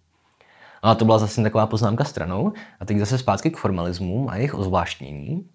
No 0.84 0.90
a 0.90 0.96
to 0.96 1.06
byla 1.06 1.18
zase 1.18 1.44
taková 1.44 1.68
poznámka 1.68 2.04
stranou. 2.04 2.54
A 2.80 2.86
teď 2.86 2.98
zase 2.98 3.18
zpátky 3.18 3.52
k 3.52 3.58
formalismu 3.58 4.30
a 4.30 4.36
jejich 4.36 4.56
ozvláštnění. 4.56 5.46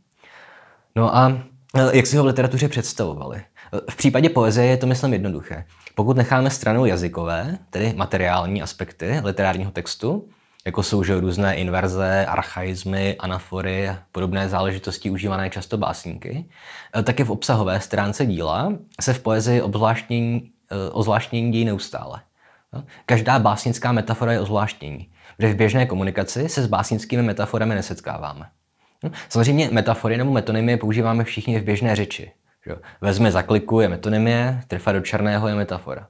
No 0.96 1.16
a 1.16 1.42
e, 1.74 1.96
jak 1.96 2.06
si 2.06 2.16
ho 2.16 2.22
v 2.22 2.26
literatuře 2.26 2.68
představovali? 2.68 3.42
V 3.90 3.96
případě 3.96 4.28
poezie 4.28 4.66
je 4.66 4.76
to, 4.76 4.86
myslím, 4.86 5.12
jednoduché. 5.12 5.64
Pokud 5.94 6.16
necháme 6.16 6.50
stranou 6.50 6.84
jazykové, 6.84 7.58
tedy 7.70 7.92
materiální 7.96 8.62
aspekty 8.62 9.20
literárního 9.24 9.70
textu, 9.70 10.28
jako 10.66 10.82
jsou 10.82 11.02
že 11.02 11.20
různé 11.20 11.54
inverze, 11.54 12.26
archaizmy, 12.26 13.16
anafory 13.18 13.88
a 13.88 13.98
podobné 14.12 14.48
záležitosti 14.48 15.10
užívané 15.10 15.50
často 15.50 15.78
básníky, 15.78 16.44
eh, 16.98 17.02
tak 17.02 17.20
i 17.20 17.24
v 17.24 17.30
obsahové 17.30 17.80
stránce 17.80 18.26
díla 18.26 18.72
se 19.00 19.12
v 19.12 19.20
poezii 19.20 19.62
ozvláštnění 20.92 21.52
dějí 21.52 21.64
neustále. 21.64 22.20
Každá 23.06 23.38
básnická 23.38 23.92
metafora 23.92 24.32
je 24.32 24.40
ozvláštnění, 24.40 25.10
protože 25.36 25.52
v 25.52 25.56
běžné 25.56 25.86
komunikaci 25.86 26.48
se 26.48 26.62
s 26.62 26.66
básnickými 26.66 27.22
metaforami 27.22 27.74
nesetkáváme. 27.74 28.46
Samozřejmě 29.28 29.68
metafory 29.72 30.16
nebo 30.16 30.32
metonymie 30.32 30.76
používáme 30.76 31.24
všichni 31.24 31.60
v 31.60 31.64
běžné 31.64 31.96
řeči. 31.96 32.32
Vezme 33.00 33.32
za 33.32 33.42
kliku 33.42 33.80
je 33.80 33.88
metonymie, 33.88 34.60
trfa 34.68 34.92
do 34.92 35.00
černého 35.00 35.48
je 35.48 35.54
metafora. 35.54 36.06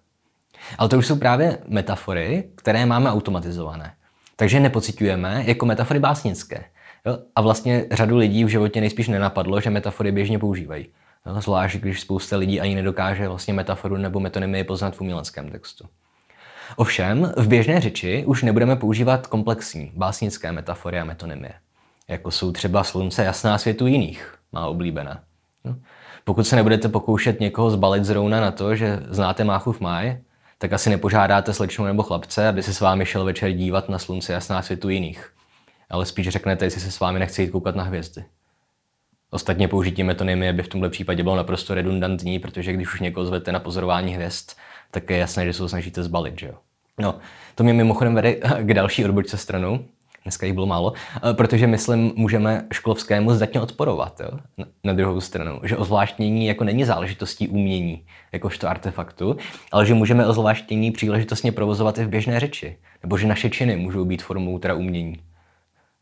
Ale 0.78 0.88
to 0.88 0.98
už 0.98 1.06
jsou 1.06 1.16
právě 1.16 1.58
metafory, 1.68 2.44
které 2.54 2.86
máme 2.86 3.10
automatizované. 3.10 3.94
Takže 4.36 4.60
nepocitujeme 4.60 5.42
jako 5.46 5.66
metafory 5.66 6.00
básnické. 6.00 6.64
Jo? 7.06 7.18
A 7.36 7.40
vlastně 7.40 7.84
řadu 7.92 8.16
lidí 8.16 8.44
v 8.44 8.48
životě 8.48 8.80
nejspíš 8.80 9.08
nenapadlo, 9.08 9.60
že 9.60 9.70
metafory 9.70 10.12
běžně 10.12 10.38
používají. 10.38 10.86
Jo? 11.26 11.40
Zvlášť, 11.40 11.76
když 11.76 12.00
spousta 12.00 12.36
lidí 12.36 12.60
ani 12.60 12.74
nedokáže 12.74 13.28
vlastně 13.28 13.54
metaforu 13.54 13.96
nebo 13.96 14.20
metonymii 14.20 14.64
poznat 14.64 14.96
v 14.96 15.00
uměleckém 15.00 15.50
textu. 15.50 15.88
Ovšem, 16.76 17.32
v 17.36 17.48
běžné 17.48 17.80
řeči 17.80 18.24
už 18.26 18.42
nebudeme 18.42 18.76
používat 18.76 19.26
komplexní 19.26 19.92
básnické 19.96 20.52
metafory 20.52 21.00
a 21.00 21.04
metonymie, 21.04 21.52
jako 22.10 22.30
jsou 22.30 22.52
třeba 22.52 22.84
slunce 22.84 23.24
jasná 23.24 23.58
světu 23.58 23.86
jiných, 23.86 24.34
má 24.52 24.66
oblíbená. 24.66 25.20
No. 25.64 25.76
Pokud 26.24 26.44
se 26.44 26.56
nebudete 26.56 26.88
pokoušet 26.88 27.40
někoho 27.40 27.70
zbalit 27.70 28.04
zrovna 28.04 28.40
na 28.40 28.50
to, 28.50 28.76
že 28.76 29.02
znáte 29.08 29.44
Máchův 29.44 29.80
máj, 29.80 30.18
tak 30.58 30.72
asi 30.72 30.90
nepožádáte 30.90 31.54
slečnu 31.54 31.84
nebo 31.84 32.02
chlapce, 32.02 32.48
aby 32.48 32.62
se 32.62 32.74
s 32.74 32.80
vámi 32.80 33.06
šel 33.06 33.24
večer 33.24 33.52
dívat 33.52 33.88
na 33.88 33.98
slunce 33.98 34.32
jasná 34.32 34.62
světu 34.62 34.88
jiných. 34.88 35.32
Ale 35.90 36.06
spíš 36.06 36.28
řeknete, 36.28 36.64
jestli 36.64 36.80
se 36.80 36.90
s 36.90 37.00
vámi 37.00 37.18
nechce 37.18 37.42
jít 37.42 37.50
koukat 37.50 37.76
na 37.76 37.84
hvězdy. 37.84 38.24
Ostatně 39.30 39.68
použití 39.68 40.02
metonymie 40.02 40.52
by 40.52 40.62
v 40.62 40.68
tomto 40.68 40.90
případě 40.90 41.22
bylo 41.22 41.36
naprosto 41.36 41.74
redundantní, 41.74 42.38
protože 42.38 42.72
když 42.72 42.94
už 42.94 43.00
někoho 43.00 43.26
zvete 43.26 43.52
na 43.52 43.60
pozorování 43.60 44.14
hvězd, 44.14 44.50
tak 44.90 45.10
je 45.10 45.16
jasné, 45.16 45.46
že 45.46 45.52
se 45.52 45.62
ho 45.62 45.68
snažíte 45.68 46.02
zbalit, 46.02 46.38
že 46.38 46.46
jo. 46.46 46.54
No, 47.00 47.18
to 47.54 47.64
mě 47.64 47.72
mimochodem 47.72 48.14
vede 48.14 48.34
k 48.60 48.74
další 48.74 49.04
odbočce 49.04 49.36
stranou, 49.36 49.84
dneska 50.22 50.46
jich 50.46 50.54
bylo 50.54 50.66
málo, 50.66 50.92
eh, 51.16 51.34
protože 51.34 51.66
myslím, 51.66 52.12
můžeme 52.16 52.64
Šklovskému 52.72 53.34
zdatně 53.34 53.60
odporovat, 53.60 54.20
jo? 54.20 54.38
na 54.84 54.92
druhou 54.92 55.20
stranu, 55.20 55.60
že 55.62 55.76
ozvláštnění 55.76 56.46
jako 56.46 56.64
není 56.64 56.84
záležitostí 56.84 57.48
umění, 57.48 58.04
jakožto 58.32 58.68
artefaktu, 58.68 59.36
ale 59.72 59.86
že 59.86 59.94
můžeme 59.94 60.26
ozvláštnění 60.26 60.90
příležitostně 60.90 61.52
provozovat 61.52 61.98
i 61.98 62.04
v 62.04 62.08
běžné 62.08 62.40
řeči, 62.40 62.76
nebo 63.02 63.18
že 63.18 63.26
naše 63.26 63.50
činy 63.50 63.76
můžou 63.76 64.04
být 64.04 64.22
formou 64.22 64.58
teda 64.58 64.74
umění. 64.74 65.16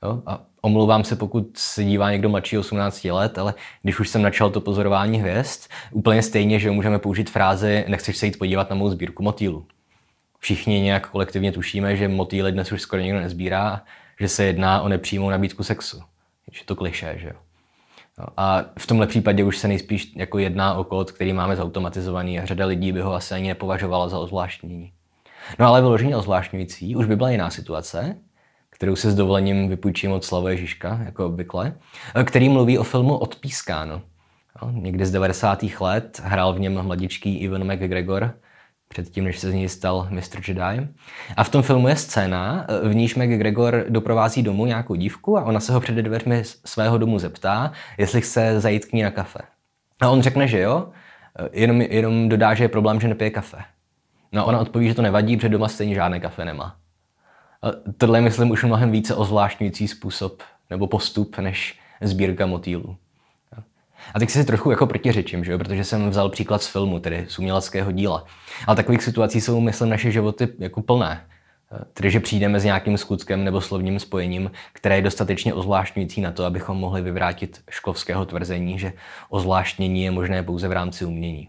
Jo? 0.02 0.22
A 0.26 0.40
omlouvám 0.62 1.04
se, 1.04 1.16
pokud 1.16 1.46
se 1.56 1.84
dívá 1.84 2.10
někdo 2.10 2.28
mladší 2.28 2.58
18 2.58 3.04
let, 3.04 3.38
ale 3.38 3.54
když 3.82 4.00
už 4.00 4.08
jsem 4.08 4.22
načal 4.22 4.50
to 4.50 4.60
pozorování 4.60 5.20
hvězd, 5.20 5.70
úplně 5.92 6.22
stejně, 6.22 6.58
že 6.58 6.70
můžeme 6.70 6.98
použít 6.98 7.30
frázi 7.30 7.84
nechceš 7.88 8.16
se 8.16 8.26
jít 8.26 8.38
podívat 8.38 8.70
na 8.70 8.76
mou 8.76 8.90
sbírku 8.90 9.22
motýlu. 9.22 9.66
Všichni 10.38 10.80
nějak 10.80 11.10
kolektivně 11.10 11.52
tušíme, 11.52 11.96
že 11.96 12.08
motýly 12.08 12.52
dnes 12.52 12.72
už 12.72 12.82
skoro 12.82 13.02
nikdo 13.02 13.20
nezbírá, 13.20 13.82
že 14.20 14.28
se 14.28 14.44
jedná 14.44 14.80
o 14.80 14.88
nepřímou 14.88 15.30
nabídku 15.30 15.64
sexu. 15.64 16.02
Je 16.52 16.64
to 16.64 16.76
kliše, 16.76 17.14
že 17.18 17.28
jo. 17.28 17.34
No, 18.18 18.24
a 18.36 18.64
v 18.78 18.86
tomhle 18.86 19.06
případě 19.06 19.44
už 19.44 19.58
se 19.58 19.68
nejspíš 19.68 20.12
jako 20.16 20.38
jedná 20.38 20.74
o 20.74 20.84
kód, 20.84 21.12
který 21.12 21.32
máme 21.32 21.56
zautomatizovaný 21.56 22.40
a 22.40 22.46
řada 22.46 22.66
lidí 22.66 22.92
by 22.92 23.00
ho 23.00 23.14
asi 23.14 23.34
ani 23.34 23.48
nepovažovala 23.48 24.08
za 24.08 24.18
ozvláštnění. 24.18 24.92
No 25.58 25.66
ale 25.66 25.80
vyloženě 25.80 26.16
ozvláštňující 26.16 26.96
už 26.96 27.06
by 27.06 27.16
byla 27.16 27.30
jiná 27.30 27.50
situace, 27.50 28.16
kterou 28.70 28.96
si 28.96 29.10
s 29.10 29.14
dovolením 29.14 29.68
vypůjčím 29.68 30.12
od 30.12 30.24
Slava 30.24 30.50
Ježiška, 30.50 31.00
jako 31.04 31.26
obvykle, 31.26 31.74
který 32.24 32.48
mluví 32.48 32.78
o 32.78 32.84
filmu 32.84 33.16
Odpískáno. 33.16 34.02
No, 34.62 34.70
někdy 34.70 35.06
z 35.06 35.10
90. 35.10 35.64
let 35.80 36.20
hrál 36.24 36.52
v 36.52 36.60
něm 36.60 36.82
mladičký 36.82 37.38
Ivan 37.38 37.72
McGregor, 37.72 38.34
předtím, 38.88 39.24
než 39.24 39.38
se 39.38 39.50
z 39.50 39.54
něj 39.54 39.68
stal 39.68 40.08
Mr. 40.10 40.48
Jedi. 40.48 40.88
A 41.36 41.44
v 41.44 41.48
tom 41.48 41.62
filmu 41.62 41.88
je 41.88 41.96
scéna, 41.96 42.66
v 42.82 42.94
níž 42.94 43.14
McGregor 43.14 43.84
doprovází 43.88 44.42
domů 44.42 44.66
nějakou 44.66 44.94
dívku 44.94 45.38
a 45.38 45.44
ona 45.44 45.60
se 45.60 45.72
ho 45.72 45.80
před 45.80 45.94
dveřmi 45.94 46.42
svého 46.44 46.98
domu 46.98 47.18
zeptá, 47.18 47.72
jestli 47.98 48.20
chce 48.20 48.60
zajít 48.60 48.84
k 48.84 48.92
ní 48.92 49.02
na 49.02 49.10
kafe. 49.10 49.38
A 50.00 50.08
on 50.08 50.22
řekne, 50.22 50.48
že 50.48 50.60
jo, 50.60 50.88
jenom, 51.52 51.80
jenom 51.80 52.28
dodá, 52.28 52.54
že 52.54 52.64
je 52.64 52.68
problém, 52.68 53.00
že 53.00 53.08
nepije 53.08 53.30
kafe. 53.30 53.58
No 54.32 54.46
ona 54.46 54.58
odpoví, 54.58 54.88
že 54.88 54.94
to 54.94 55.02
nevadí, 55.02 55.36
protože 55.36 55.48
doma 55.48 55.68
stejně 55.68 55.94
žádné 55.94 56.20
kafe 56.20 56.44
nemá. 56.44 56.76
A 57.62 57.66
tohle 57.98 58.18
je, 58.18 58.22
myslím, 58.22 58.50
už 58.50 58.64
mnohem 58.64 58.90
více 58.90 59.14
ozvláštňující 59.14 59.88
způsob 59.88 60.42
nebo 60.70 60.86
postup 60.86 61.38
než 61.38 61.78
sbírka 62.00 62.46
motýlů. 62.46 62.96
A 64.14 64.18
teď 64.18 64.30
si 64.30 64.44
trochu 64.44 64.70
jako 64.70 64.86
protiřečím, 64.86 65.44
že 65.44 65.52
jo? 65.52 65.58
protože 65.58 65.84
jsem 65.84 66.10
vzal 66.10 66.28
příklad 66.28 66.62
z 66.62 66.66
filmu, 66.66 66.98
tedy 66.98 67.26
z 67.28 67.38
uměleckého 67.38 67.92
díla. 67.92 68.24
Ale 68.66 68.76
takových 68.76 69.02
situací 69.02 69.40
jsou, 69.40 69.60
myslím, 69.60 69.88
naše 69.88 70.10
životy 70.10 70.48
jako 70.58 70.82
plné. 70.82 71.24
Tedy, 71.92 72.10
že 72.10 72.20
přijdeme 72.20 72.60
s 72.60 72.64
nějakým 72.64 72.98
skutkem 72.98 73.44
nebo 73.44 73.60
slovním 73.60 73.98
spojením, 73.98 74.50
které 74.72 74.96
je 74.96 75.02
dostatečně 75.02 75.54
ozvláštňující 75.54 76.20
na 76.20 76.32
to, 76.32 76.44
abychom 76.44 76.76
mohli 76.76 77.02
vyvrátit 77.02 77.60
šklovského 77.70 78.24
tvrzení, 78.24 78.78
že 78.78 78.92
ozvláštnění 79.28 80.04
je 80.04 80.10
možné 80.10 80.42
pouze 80.42 80.68
v 80.68 80.72
rámci 80.72 81.04
umění. 81.04 81.48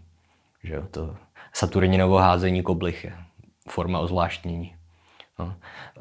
Že 0.63 0.73
jo? 0.73 0.83
To 0.91 1.15
Saturninovo 1.53 2.17
házení 2.17 2.63
koblich 2.63 3.03
je 3.03 3.13
forma 3.69 3.99
ozvláštnění. 3.99 4.75
No. 5.39 5.53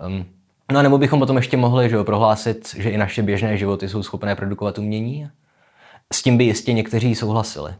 Um, 0.06 0.24
no 0.72 0.78
a 0.78 0.82
nebo 0.82 0.98
bychom 0.98 1.18
potom 1.18 1.36
ještě 1.36 1.56
mohli 1.56 1.90
že 1.90 1.96
jo, 1.96 2.04
prohlásit, 2.04 2.74
že 2.76 2.90
i 2.90 2.96
naše 2.96 3.22
běžné 3.22 3.56
životy 3.56 3.88
jsou 3.88 4.02
schopné 4.02 4.36
produkovat 4.36 4.78
umění? 4.78 5.30
S 6.12 6.22
tím 6.22 6.38
by 6.38 6.44
jistě 6.44 6.72
někteří 6.72 7.14
souhlasili. 7.14 7.74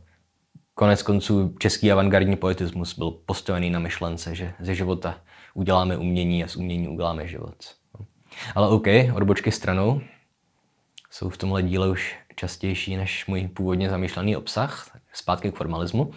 Konec 0.74 1.02
konců 1.02 1.54
český 1.58 1.92
avantgardní 1.92 2.36
poetismus 2.36 2.98
byl 2.98 3.10
postavený 3.10 3.70
na 3.70 3.78
myšlence, 3.78 4.34
že 4.34 4.54
ze 4.60 4.74
života 4.74 5.20
uděláme 5.54 5.96
umění 5.96 6.44
a 6.44 6.48
z 6.48 6.56
umění 6.56 6.88
uděláme 6.88 7.28
život. 7.28 7.54
Ale 8.54 8.68
OK, 8.68 8.86
odbočky 9.14 9.52
stranou. 9.52 10.00
Jsou 11.10 11.28
v 11.28 11.36
tomhle 11.36 11.62
díle 11.62 11.88
už 11.88 12.16
častější 12.36 12.96
než 12.96 13.26
můj 13.26 13.48
původně 13.48 13.90
zamýšlený 13.90 14.36
obsah, 14.36 14.98
zpátky 15.12 15.52
k 15.52 15.56
formalismu. 15.56 16.10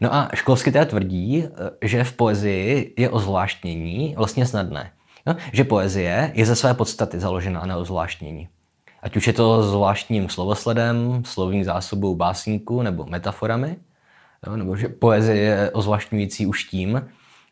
No 0.00 0.14
a 0.14 0.28
Školsky 0.34 0.72
teda 0.72 0.84
tvrdí, 0.84 1.44
že 1.82 2.04
v 2.04 2.12
poezii 2.12 2.94
je 2.98 3.10
ozvláštnění 3.10 4.14
vlastně 4.16 4.46
snadné. 4.46 4.92
No, 5.26 5.36
že 5.52 5.64
poezie 5.64 6.32
je 6.34 6.46
ze 6.46 6.56
své 6.56 6.74
podstaty 6.74 7.20
založena 7.20 7.66
na 7.66 7.76
ozvláštnění. 7.76 8.48
Ať 9.06 9.16
už 9.16 9.26
je 9.26 9.32
to 9.32 9.62
zvláštním 9.62 10.28
slovosledem, 10.28 11.22
slovní 11.24 11.64
zásobou 11.64 12.14
básníku 12.14 12.82
nebo 12.82 13.06
metaforami, 13.06 13.76
jo, 14.46 14.56
nebo 14.56 14.76
že 14.76 14.88
poezie 14.88 15.36
je 15.36 15.70
ozvláštňující 15.70 16.46
už 16.46 16.64
tím, 16.64 17.08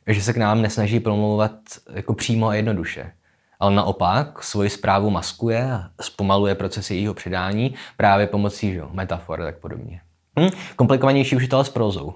že 0.06 0.22
se 0.22 0.32
k 0.32 0.36
nám 0.36 0.62
nesnaží 0.62 1.00
promlouvat 1.00 1.52
jako 1.92 2.14
přímo 2.14 2.48
a 2.48 2.54
jednoduše. 2.54 3.12
Ale 3.60 3.74
naopak 3.74 4.42
svoji 4.42 4.70
zprávu 4.70 5.10
maskuje 5.10 5.72
a 5.72 5.90
zpomaluje 6.00 6.54
procesy 6.54 6.94
jejího 6.94 7.14
předání 7.14 7.74
právě 7.96 8.26
pomocí 8.26 8.72
že, 8.72 8.82
metafor 8.92 9.42
a 9.42 9.44
tak 9.44 9.58
podobně. 9.58 10.00
Hm? 10.40 10.48
Komplikovanější 10.76 11.36
už 11.36 11.42
je 11.42 11.48
to 11.48 11.56
ale 11.56 11.64
s 11.64 11.70
prozou, 11.70 12.14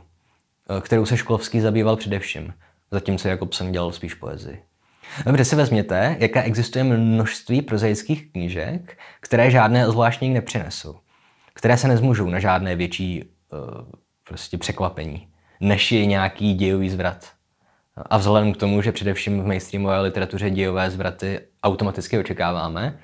kterou 0.81 1.07
se 1.07 1.17
Šklovský 1.17 1.61
zabýval 1.61 1.97
především, 1.97 2.55
zatímco 2.91 3.29
Jakobsen 3.29 3.73
dělal 3.73 3.93
spíš 3.93 4.15
poezii. 4.15 4.68
Dobře 5.27 5.45
si 5.45 5.57
vezměte, 5.57 6.17
jaká 6.19 6.43
existuje 6.43 6.85
množství 6.85 7.63
prozaických 7.63 8.33
knížek, 8.33 8.99
které 9.21 9.51
žádné 9.51 9.91
zvláštní 9.91 10.31
nepřinesou, 10.31 10.97
které 11.55 11.77
se 11.77 11.89
nezmůžou 11.89 12.29
na 12.29 12.39
žádné 12.39 12.77
větší 12.77 13.25
uh, 13.25 13.59
prostě 14.29 14.59
překvapení, 14.59 15.29
než 15.61 15.93
je 15.93 16.07
nějaký 16.07 16.55
dějový 16.55 16.91
zvrat. 16.91 17.27
A 17.97 18.19
vzhledem 18.19 18.53
k 18.53 18.57
tomu, 18.57 18.83
že 18.83 18.93
především 18.93 19.43
v 19.43 19.47
mainstreamové 19.47 20.01
literatuře 20.01 20.51
dějové 20.51 20.91
zvraty 20.91 21.41
automaticky 21.63 22.19
očekáváme, 22.19 22.99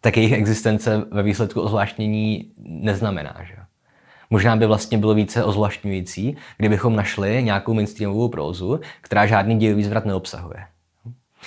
tak 0.00 0.16
jejich 0.16 0.32
existence 0.32 1.04
ve 1.10 1.22
výsledku 1.22 1.60
ozvláštnění 1.60 2.52
neznamená. 2.58 3.36
Že? 3.42 3.54
Možná 4.30 4.56
by 4.56 4.66
vlastně 4.66 4.98
bylo 4.98 5.14
více 5.14 5.44
ozvláštňující, 5.44 6.36
kdybychom 6.56 6.96
našli 6.96 7.42
nějakou 7.42 7.74
mainstreamovou 7.74 8.28
prózu, 8.28 8.80
která 9.00 9.26
žádný 9.26 9.58
dějový 9.58 9.84
zvrat 9.84 10.04
neobsahuje. 10.04 10.66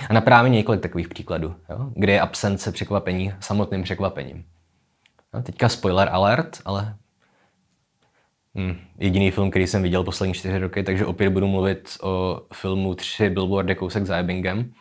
A 0.10 0.14
naprávě 0.14 0.50
několik 0.50 0.82
takových 0.82 1.08
příkladů, 1.08 1.56
jo, 1.70 1.90
kde 1.96 2.14
je 2.14 2.22
absence 2.22 2.72
překvapení 2.72 3.34
samotným 3.40 3.84
překvapením. 3.84 4.44
No, 5.34 5.42
teďka 5.42 5.70
spoiler 5.70 6.10
alert, 6.12 6.62
ale 6.66 6.96
hmm, 8.56 8.76
jediný 9.00 9.32
film, 9.32 9.50
který 9.50 9.68
jsem 9.68 9.84
viděl 9.84 10.04
poslední 10.04 10.34
čtyři 10.34 10.58
roky, 10.60 10.84
takže 10.84 11.06
opět 11.06 11.30
budu 11.30 11.48
mluvit 11.48 11.98
o 12.02 12.42
filmu 12.54 12.96
Tři 12.96 13.30
billboardy 13.30 13.76
kousek 13.76 14.06
za 14.06 14.18
Ebbingem. 14.18 14.72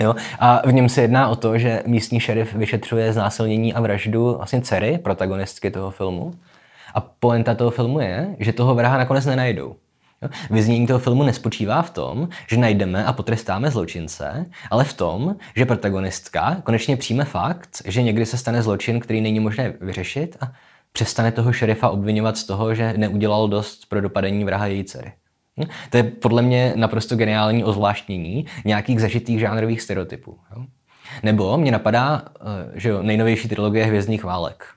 Jo? 0.00 0.14
A 0.38 0.68
v 0.68 0.72
něm 0.72 0.88
se 0.88 1.02
jedná 1.02 1.28
o 1.28 1.36
to, 1.36 1.58
že 1.58 1.82
místní 1.86 2.20
šerif 2.20 2.54
vyšetřuje 2.54 3.12
znásilnění 3.12 3.74
a 3.74 3.80
vraždu 3.80 4.34
vlastně 4.36 4.60
dcery, 4.60 4.98
protagonistky 4.98 5.70
toho 5.70 5.90
filmu. 5.90 6.34
A 6.94 7.00
poenta 7.00 7.54
toho 7.54 7.70
filmu 7.70 8.00
je, 8.00 8.36
že 8.38 8.52
toho 8.52 8.74
vraha 8.74 8.98
nakonec 8.98 9.26
nenajdou. 9.26 9.76
Jo? 10.22 10.28
Vyznění 10.50 10.86
toho 10.86 10.98
filmu 10.98 11.22
nespočívá 11.22 11.82
v 11.82 11.90
tom, 11.90 12.28
že 12.48 12.56
najdeme 12.56 13.04
a 13.04 13.12
potrestáme 13.12 13.70
zločince, 13.70 14.46
ale 14.70 14.84
v 14.84 14.92
tom, 14.94 15.36
že 15.56 15.66
protagonistka 15.66 16.56
konečně 16.64 16.96
přijme 16.96 17.24
fakt, 17.24 17.82
že 17.84 18.02
někdy 18.02 18.26
se 18.26 18.38
stane 18.38 18.62
zločin, 18.62 19.00
který 19.00 19.20
není 19.20 19.40
možné 19.40 19.74
vyřešit 19.80 20.36
a 20.40 20.52
přestane 20.92 21.32
toho 21.32 21.52
šerifa 21.52 21.88
obvinovat 21.88 22.36
z 22.36 22.44
toho, 22.44 22.74
že 22.74 22.94
neudělal 22.96 23.48
dost 23.48 23.88
pro 23.88 24.00
dopadení 24.00 24.44
vraha 24.44 24.66
její 24.66 24.84
dcery. 24.84 25.12
Hm? 25.60 25.68
To 25.90 25.96
je 25.96 26.02
podle 26.02 26.42
mě 26.42 26.72
naprosto 26.76 27.16
geniální 27.16 27.64
ozvláštnění 27.64 28.46
nějakých 28.64 29.00
zažitých 29.00 29.40
žánrových 29.40 29.82
stereotypů. 29.82 30.38
Jo? 30.56 30.64
Nebo 31.22 31.56
mě 31.56 31.72
napadá, 31.72 32.22
eh, 32.40 32.80
že 32.80 32.88
jo, 32.88 33.02
nejnovější 33.02 33.48
trilogie 33.48 33.84
Hvězdných 33.84 34.24
válek. 34.24 34.75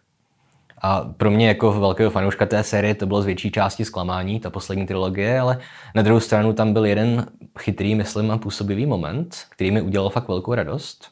A 0.81 1.01
pro 1.17 1.31
mě 1.31 1.47
jako 1.47 1.71
velkého 1.71 2.11
fanouška 2.11 2.45
té 2.45 2.63
série 2.63 2.95
to 2.95 3.05
bylo 3.05 3.21
z 3.21 3.25
větší 3.25 3.51
části 3.51 3.85
zklamání, 3.85 4.39
ta 4.39 4.49
poslední 4.49 4.87
trilogie, 4.87 5.39
ale 5.39 5.59
na 5.95 6.01
druhou 6.01 6.19
stranu 6.19 6.53
tam 6.53 6.73
byl 6.73 6.85
jeden 6.85 7.25
chytrý, 7.59 7.95
myslím, 7.95 8.31
a 8.31 8.37
působivý 8.37 8.85
moment, 8.85 9.37
který 9.49 9.71
mi 9.71 9.81
udělal 9.81 10.09
fakt 10.09 10.27
velkou 10.27 10.53
radost. 10.53 11.07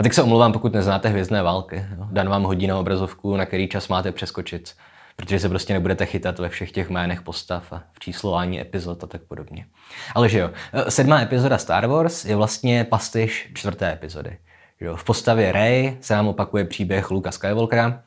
A 0.00 0.02
teď 0.02 0.12
se 0.12 0.22
omlouvám, 0.22 0.52
pokud 0.52 0.72
neznáte 0.72 1.08
Hvězdné 1.08 1.42
války. 1.42 1.84
Dan 2.12 2.28
vám 2.28 2.42
hodí 2.42 2.66
na 2.66 2.78
obrazovku, 2.78 3.36
na 3.36 3.46
který 3.46 3.68
čas 3.68 3.88
máte 3.88 4.12
přeskočit, 4.12 4.74
protože 5.16 5.38
se 5.38 5.48
prostě 5.48 5.72
nebudete 5.72 6.06
chytat 6.06 6.38
ve 6.38 6.48
všech 6.48 6.72
těch 6.72 6.90
jménech 6.90 7.22
postav 7.22 7.72
a 7.72 7.82
v 7.92 7.98
číslování 7.98 8.60
epizod 8.60 9.04
a 9.04 9.06
tak 9.06 9.22
podobně. 9.22 9.66
Ale 10.14 10.28
že 10.28 10.38
jo, 10.38 10.50
sedmá 10.88 11.20
epizoda 11.20 11.58
Star 11.58 11.86
Wars 11.86 12.24
je 12.24 12.36
vlastně 12.36 12.84
pastyž 12.84 13.50
čtvrté 13.54 13.92
epizody. 13.92 14.36
V 14.96 15.04
postavě 15.04 15.52
Rey 15.52 15.96
se 16.00 16.14
nám 16.14 16.28
opakuje 16.28 16.64
příběh 16.64 17.10
Luka 17.10 17.30
Skywalkera, 17.30 18.02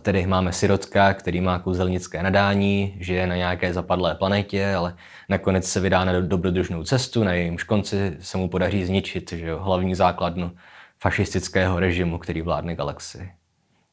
tedy 0.00 0.26
máme 0.26 0.52
sirotka, 0.52 1.14
který 1.14 1.40
má 1.40 1.58
kouzelnické 1.58 2.22
nadání, 2.22 2.96
žije 3.00 3.26
na 3.26 3.36
nějaké 3.36 3.74
zapadlé 3.74 4.14
planetě, 4.14 4.74
ale 4.74 4.96
nakonec 5.28 5.66
se 5.66 5.80
vydá 5.80 6.04
na 6.04 6.20
dobrodružnou 6.20 6.84
cestu, 6.84 7.24
na 7.24 7.32
jejímž 7.32 7.62
konci 7.62 8.16
se 8.20 8.38
mu 8.38 8.48
podaří 8.48 8.84
zničit 8.84 9.32
že 9.32 9.46
jo, 9.46 9.58
hlavní 9.58 9.94
základnu 9.94 10.52
fašistického 10.98 11.80
režimu, 11.80 12.18
který 12.18 12.42
vládne 12.42 12.74
galaxii. 12.74 13.30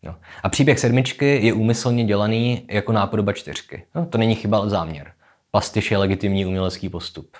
No. 0.03 0.15
A 0.43 0.49
příběh 0.49 0.79
sedmičky 0.79 1.45
je 1.45 1.53
úmyslně 1.53 2.03
dělaný 2.03 2.65
jako 2.69 2.91
nápodoba 2.91 3.33
čtyřky. 3.33 3.83
No, 3.95 4.05
to 4.05 4.17
není 4.17 4.35
chyba, 4.35 4.57
ale 4.57 4.69
záměr. 4.69 5.11
Pastiš 5.51 5.91
je 5.91 5.97
legitimní 5.97 6.45
umělecký 6.45 6.89
postup. 6.89 7.37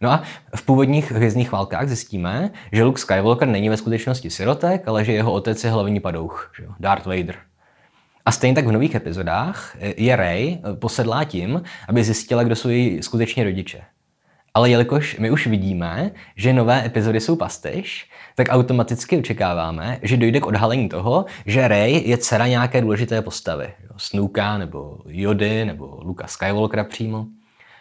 No 0.00 0.10
a 0.10 0.22
v 0.56 0.62
původních 0.62 1.12
hvězdných 1.12 1.52
válkách 1.52 1.86
zjistíme, 1.86 2.50
že 2.72 2.84
Luke 2.84 3.00
Skywalker 3.00 3.48
není 3.48 3.68
ve 3.68 3.76
skutečnosti 3.76 4.30
sirotek, 4.30 4.88
ale 4.88 5.04
že 5.04 5.12
jeho 5.12 5.32
otec 5.32 5.64
je 5.64 5.70
hlavní 5.70 6.00
padouch, 6.00 6.52
že 6.58 6.64
jo? 6.64 6.70
Darth 6.80 7.06
Vader. 7.06 7.36
A 8.26 8.32
stejně 8.32 8.54
tak 8.54 8.66
v 8.66 8.72
nových 8.72 8.94
epizodách 8.94 9.76
je 9.96 10.16
Ray 10.16 10.58
posedlá 10.74 11.24
tím, 11.24 11.62
aby 11.88 12.04
zjistila, 12.04 12.42
kdo 12.42 12.56
jsou 12.56 12.68
její 12.68 13.02
skutečně 13.02 13.44
rodiče. 13.44 13.80
Ale 14.54 14.70
jelikož 14.70 15.18
my 15.18 15.30
už 15.30 15.46
vidíme, 15.46 16.10
že 16.36 16.52
nové 16.52 16.86
epizody 16.86 17.20
jsou 17.20 17.36
pastyž, 17.36 18.10
tak 18.34 18.46
automaticky 18.50 19.18
očekáváme, 19.18 19.98
že 20.02 20.16
dojde 20.16 20.40
k 20.40 20.46
odhalení 20.46 20.88
toho, 20.88 21.24
že 21.46 21.68
Ray 21.68 22.02
je 22.08 22.18
dcera 22.18 22.46
nějaké 22.46 22.80
důležité 22.80 23.22
postavy. 23.22 23.72
Snooka, 23.96 24.58
nebo 24.58 24.98
Jody, 25.06 25.64
nebo 25.64 26.00
Luka 26.02 26.26
Skywalkera 26.26 26.84
přímo. 26.84 27.26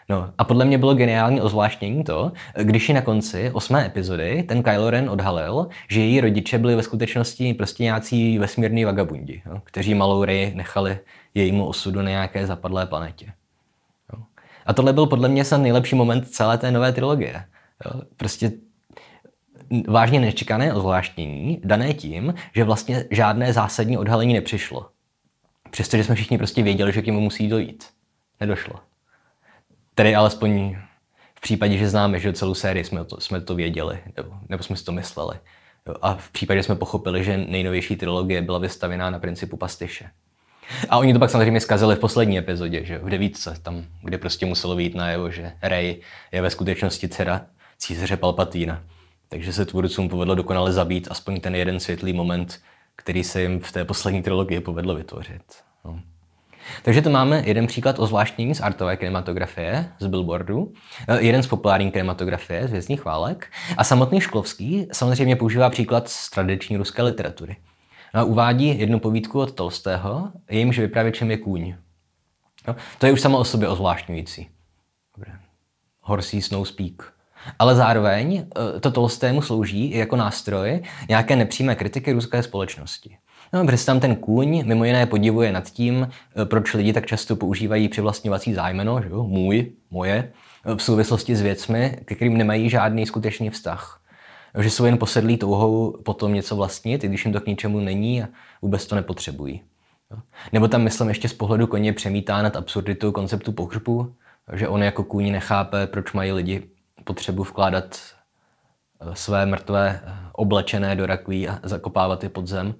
No 0.09 0.33
a 0.37 0.43
podle 0.43 0.65
mě 0.65 0.77
bylo 0.77 0.93
geniální 0.93 1.41
ozvláštnění 1.41 2.03
to, 2.03 2.31
když 2.61 2.89
ji 2.89 2.95
na 2.95 3.01
konci 3.01 3.51
osmé 3.51 3.85
epizody 3.85 4.43
ten 4.43 4.63
Kylo 4.63 4.89
Ren 4.89 5.09
odhalil, 5.09 5.67
že 5.89 5.99
její 5.99 6.21
rodiče 6.21 6.57
byli 6.57 6.75
ve 6.75 6.83
skutečnosti 6.83 7.53
prostě 7.53 7.83
nějací 7.83 8.39
vesmírní 8.39 8.85
vagabundi, 8.85 9.41
jo, 9.45 9.61
kteří 9.63 9.93
malou 9.93 10.23
Rey 10.23 10.51
nechali 10.55 10.99
jejímu 11.33 11.65
osudu 11.65 12.01
na 12.01 12.09
nějaké 12.09 12.47
zapadlé 12.47 12.85
planetě. 12.85 13.25
Jo. 14.13 14.23
A 14.65 14.73
tohle 14.73 14.93
byl 14.93 15.05
podle 15.05 15.29
mě 15.29 15.45
snad 15.45 15.57
nejlepší 15.57 15.95
moment 15.95 16.27
celé 16.29 16.57
té 16.57 16.71
nové 16.71 16.91
trilogie. 16.91 17.43
Jo. 17.85 18.01
Prostě 18.17 18.51
vážně 19.87 20.19
nečekané 20.19 20.73
ozvláštnění, 20.73 21.61
dané 21.63 21.93
tím, 21.93 22.33
že 22.55 22.63
vlastně 22.63 23.05
žádné 23.11 23.53
zásadní 23.53 23.97
odhalení 23.97 24.33
nepřišlo. 24.33 24.89
Přestože 25.69 26.03
jsme 26.03 26.15
všichni 26.15 26.37
prostě 26.37 26.63
věděli, 26.63 26.91
že 26.91 27.01
k 27.01 27.05
němu 27.05 27.21
musí 27.21 27.47
dojít. 27.47 27.83
Nedošlo. 28.39 28.88
Tedy 29.99 30.15
alespoň 30.15 30.77
v 31.35 31.41
případě, 31.41 31.77
že 31.77 31.89
známe 31.89 32.19
že 32.19 32.33
celou 32.33 32.53
sérii, 32.53 32.83
jsme 32.83 33.05
to, 33.05 33.21
jsme 33.21 33.41
to 33.41 33.55
věděli, 33.55 33.99
nebo, 34.17 34.31
nebo 34.49 34.63
jsme 34.63 34.75
si 34.75 34.85
to 34.85 34.91
mysleli. 34.91 35.37
Jo, 35.87 35.95
a 36.01 36.13
v 36.13 36.31
případě 36.31 36.63
jsme 36.63 36.75
pochopili, 36.75 37.23
že 37.23 37.37
nejnovější 37.37 37.95
trilogie 37.95 38.41
byla 38.41 38.59
vystavěná 38.59 39.09
na 39.09 39.19
principu 39.19 39.57
pastyše. 39.57 40.09
A 40.89 40.97
oni 40.97 41.13
to 41.13 41.19
pak 41.19 41.29
samozřejmě 41.29 41.61
zkazili 41.61 41.95
v 41.95 41.99
poslední 41.99 42.37
epizodě, 42.37 42.85
že 42.85 42.97
v 42.97 43.09
devítce, 43.09 43.55
tam, 43.61 43.85
kde 44.03 44.17
prostě 44.17 44.45
muselo 44.45 44.75
být 44.75 44.95
najevo, 44.95 45.31
že 45.31 45.51
Rey 45.61 46.01
je 46.31 46.41
ve 46.41 46.49
skutečnosti 46.49 47.09
dcera 47.09 47.45
císaře 47.77 48.17
Palpatína. 48.17 48.83
Takže 49.29 49.53
se 49.53 49.65
tvůrcům 49.65 50.09
povedlo 50.09 50.35
dokonale 50.35 50.71
zabít 50.71 51.07
aspoň 51.11 51.39
ten 51.39 51.55
jeden 51.55 51.79
světlý 51.79 52.13
moment, 52.13 52.61
který 52.95 53.23
se 53.23 53.41
jim 53.41 53.59
v 53.59 53.71
té 53.71 53.85
poslední 53.85 54.23
trilogii 54.23 54.59
povedlo 54.59 54.95
vytvořit. 54.95 55.43
No. 55.85 55.99
Takže 56.83 57.01
tu 57.01 57.09
máme 57.09 57.43
jeden 57.45 57.67
příklad 57.67 57.99
ozvláštnění 57.99 58.55
z 58.55 58.61
artové 58.61 58.97
kinematografie, 58.97 59.91
z 59.99 60.07
billboardu, 60.07 60.73
eh, 61.07 61.21
jeden 61.21 61.43
z 61.43 61.47
populární 61.47 61.91
kinematografie, 61.91 62.67
z 62.67 62.71
vězních 62.71 63.05
válek 63.05 63.47
a 63.77 63.83
samotný 63.83 64.21
Šklovský 64.21 64.87
samozřejmě 64.91 65.35
používá 65.35 65.69
příklad 65.69 66.09
z 66.09 66.29
tradiční 66.29 66.77
ruské 66.77 67.01
literatury. 67.01 67.55
No, 68.15 68.25
uvádí 68.25 68.79
jednu 68.79 68.99
povídku 68.99 69.39
od 69.39 69.51
Tolstého, 69.51 70.31
jejímž 70.49 70.79
vypravěčem 70.79 71.31
je 71.31 71.37
kůň. 71.37 71.75
No, 72.67 72.75
to 72.97 73.05
je 73.05 73.11
už 73.11 73.21
samo 73.21 73.37
o 73.37 73.43
sobě 73.43 73.67
ozvláštňující. 73.67 74.49
Dobré. 75.17 75.33
Horsey 76.01 76.41
Snow 76.41 76.65
Speak. 76.65 77.13
Ale 77.59 77.75
zároveň 77.75 78.45
eh, 78.75 78.79
to 78.79 78.91
Tolstému 78.91 79.41
slouží 79.41 79.91
jako 79.91 80.15
nástroj 80.15 80.81
nějaké 81.09 81.35
nepřímé 81.35 81.75
kritiky 81.75 82.11
ruské 82.11 82.43
společnosti. 82.43 83.17
No, 83.53 83.65
protože 83.65 83.85
tam 83.85 83.99
ten 83.99 84.15
kůň 84.15 84.63
mimo 84.65 84.85
jiné 84.85 85.05
podivuje 85.05 85.51
nad 85.51 85.69
tím, 85.69 86.07
eh, 86.41 86.45
proč 86.45 86.73
lidi 86.73 86.93
tak 86.93 87.05
často 87.05 87.35
používají 87.35 87.89
přivlastňovací 87.89 88.53
zájmeno, 88.53 89.01
že 89.01 89.09
jo, 89.09 89.23
můj, 89.23 89.71
moje, 89.91 90.31
eh, 90.65 90.75
v 90.75 90.83
souvislosti 90.83 91.35
s 91.35 91.41
věcmi, 91.41 91.99
ke 92.05 92.15
kterým 92.15 92.37
nemají 92.37 92.69
žádný 92.69 93.05
skutečný 93.05 93.49
vztah. 93.49 94.01
Že 94.59 94.69
jsou 94.69 94.85
jen 94.85 94.97
posedlí 94.97 95.37
touhou 95.37 95.97
potom 96.05 96.33
něco 96.33 96.55
vlastnit, 96.55 97.03
i 97.03 97.07
když 97.07 97.25
jim 97.25 97.33
to 97.33 97.41
k 97.41 97.47
ničemu 97.47 97.79
není 97.79 98.23
a 98.23 98.27
vůbec 98.61 98.85
to 98.85 98.95
nepotřebují. 98.95 99.61
Nebo 100.53 100.67
tam, 100.67 100.81
myslím, 100.81 101.09
ještě 101.09 101.29
z 101.29 101.33
pohledu 101.33 101.67
koně 101.67 101.93
přemítá 101.93 102.41
nad 102.41 102.55
absurditou 102.55 103.11
konceptu 103.11 103.51
pohřbu, 103.51 104.15
že 104.53 104.67
on 104.67 104.83
jako 104.83 105.03
kůň 105.03 105.31
nechápe, 105.31 105.87
proč 105.87 106.13
mají 106.13 106.31
lidi 106.31 106.63
potřebu 107.03 107.43
vkládat 107.43 107.99
eh, 109.01 109.15
své 109.15 109.45
mrtvé 109.45 110.01
oblečené 110.33 110.95
do 110.95 111.05
rakví 111.05 111.47
a 111.47 111.59
zakopávat 111.63 112.23
je 112.23 112.29
pod 112.29 112.47
zem 112.47 112.75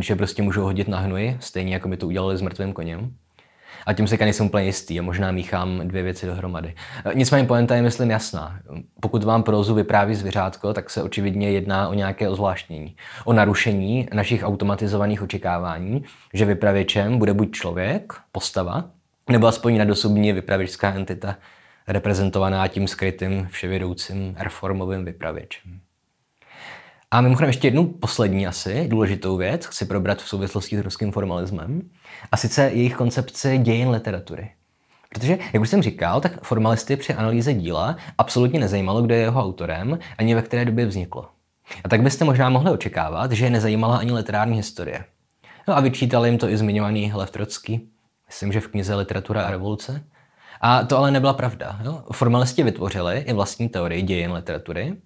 je 0.00 0.16
prostě 0.16 0.42
můžou 0.42 0.62
hodit 0.62 0.88
na 0.88 0.98
hnoji, 0.98 1.36
stejně 1.40 1.74
jako 1.74 1.88
by 1.88 1.96
to 1.96 2.06
udělali 2.06 2.36
s 2.36 2.42
mrtvým 2.42 2.72
koněm. 2.72 3.14
A 3.86 3.92
tím 3.92 4.06
se 4.06 4.16
nejsem 4.16 4.46
úplně 4.46 4.64
jistý 4.64 4.98
a 4.98 5.02
možná 5.02 5.32
míchám 5.32 5.88
dvě 5.88 6.02
věci 6.02 6.26
dohromady. 6.26 6.74
Nicméně 7.14 7.46
poenta 7.46 7.76
je, 7.76 7.82
myslím, 7.82 8.10
jasná. 8.10 8.58
Pokud 9.00 9.24
vám 9.24 9.42
prozu 9.42 9.74
vypráví 9.74 10.14
zvířátko, 10.14 10.74
tak 10.74 10.90
se 10.90 11.02
očividně 11.02 11.50
jedná 11.50 11.88
o 11.88 11.94
nějaké 11.94 12.28
ozvláštnění. 12.28 12.96
O 13.24 13.32
narušení 13.32 14.08
našich 14.12 14.42
automatizovaných 14.44 15.22
očekávání, 15.22 16.04
že 16.34 16.44
vypravěčem 16.44 17.18
bude 17.18 17.34
buď 17.34 17.50
člověk, 17.50 18.12
postava, 18.32 18.90
nebo 19.30 19.46
aspoň 19.46 19.78
nadosobní 19.78 20.32
vypravěčská 20.32 20.94
entita, 20.94 21.36
reprezentovaná 21.88 22.68
tím 22.68 22.88
skrytým, 22.88 23.48
vševědoucím, 23.50 24.34
reformovým 24.38 25.04
vypravěčem. 25.04 25.80
A 27.12 27.20
mimochodem 27.20 27.48
ještě 27.48 27.66
jednu 27.66 27.84
poslední 27.84 28.46
asi 28.46 28.88
důležitou 28.88 29.36
věc 29.36 29.66
chci 29.66 29.84
probrat 29.84 30.22
v 30.22 30.28
souvislosti 30.28 30.78
s 30.78 30.80
ruským 30.80 31.12
formalismem, 31.12 31.82
a 32.32 32.36
sice 32.36 32.62
jejich 32.62 32.94
koncepci 32.94 33.58
dějin 33.58 33.90
literatury. 33.90 34.50
Protože, 35.08 35.38
jak 35.52 35.62
už 35.62 35.68
jsem 35.68 35.82
říkal, 35.82 36.20
tak 36.20 36.44
formalisty 36.44 36.96
při 36.96 37.14
analýze 37.14 37.54
díla 37.54 37.96
absolutně 38.18 38.60
nezajímalo, 38.60 39.02
kdo 39.02 39.14
je 39.14 39.20
jeho 39.20 39.40
autorem, 39.40 39.98
ani 40.18 40.34
ve 40.34 40.42
které 40.42 40.64
době 40.64 40.86
vzniklo. 40.86 41.28
A 41.84 41.88
tak 41.88 42.02
byste 42.02 42.24
možná 42.24 42.50
mohli 42.50 42.70
očekávat, 42.70 43.32
že 43.32 43.44
je 43.44 43.50
nezajímala 43.50 43.96
ani 43.96 44.12
literární 44.12 44.56
historie. 44.56 45.04
No 45.68 45.76
a 45.76 45.80
vyčítal 45.80 46.26
jim 46.26 46.38
to 46.38 46.48
i 46.48 46.56
zmiňovaný 46.56 47.12
Lev 47.14 47.30
Trocký, 47.30 47.88
myslím, 48.26 48.52
že 48.52 48.60
v 48.60 48.68
knize 48.68 48.94
Literatura 48.94 49.42
a 49.42 49.50
revoluce. 49.50 50.04
A 50.60 50.84
to 50.84 50.98
ale 50.98 51.10
nebyla 51.10 51.32
pravda. 51.32 51.80
Jo? 51.84 52.04
Formalisti 52.12 52.62
vytvořili 52.62 53.18
i 53.18 53.32
vlastní 53.32 53.68
teorii 53.68 54.02
dějin 54.02 54.32
literatury, 54.32 54.96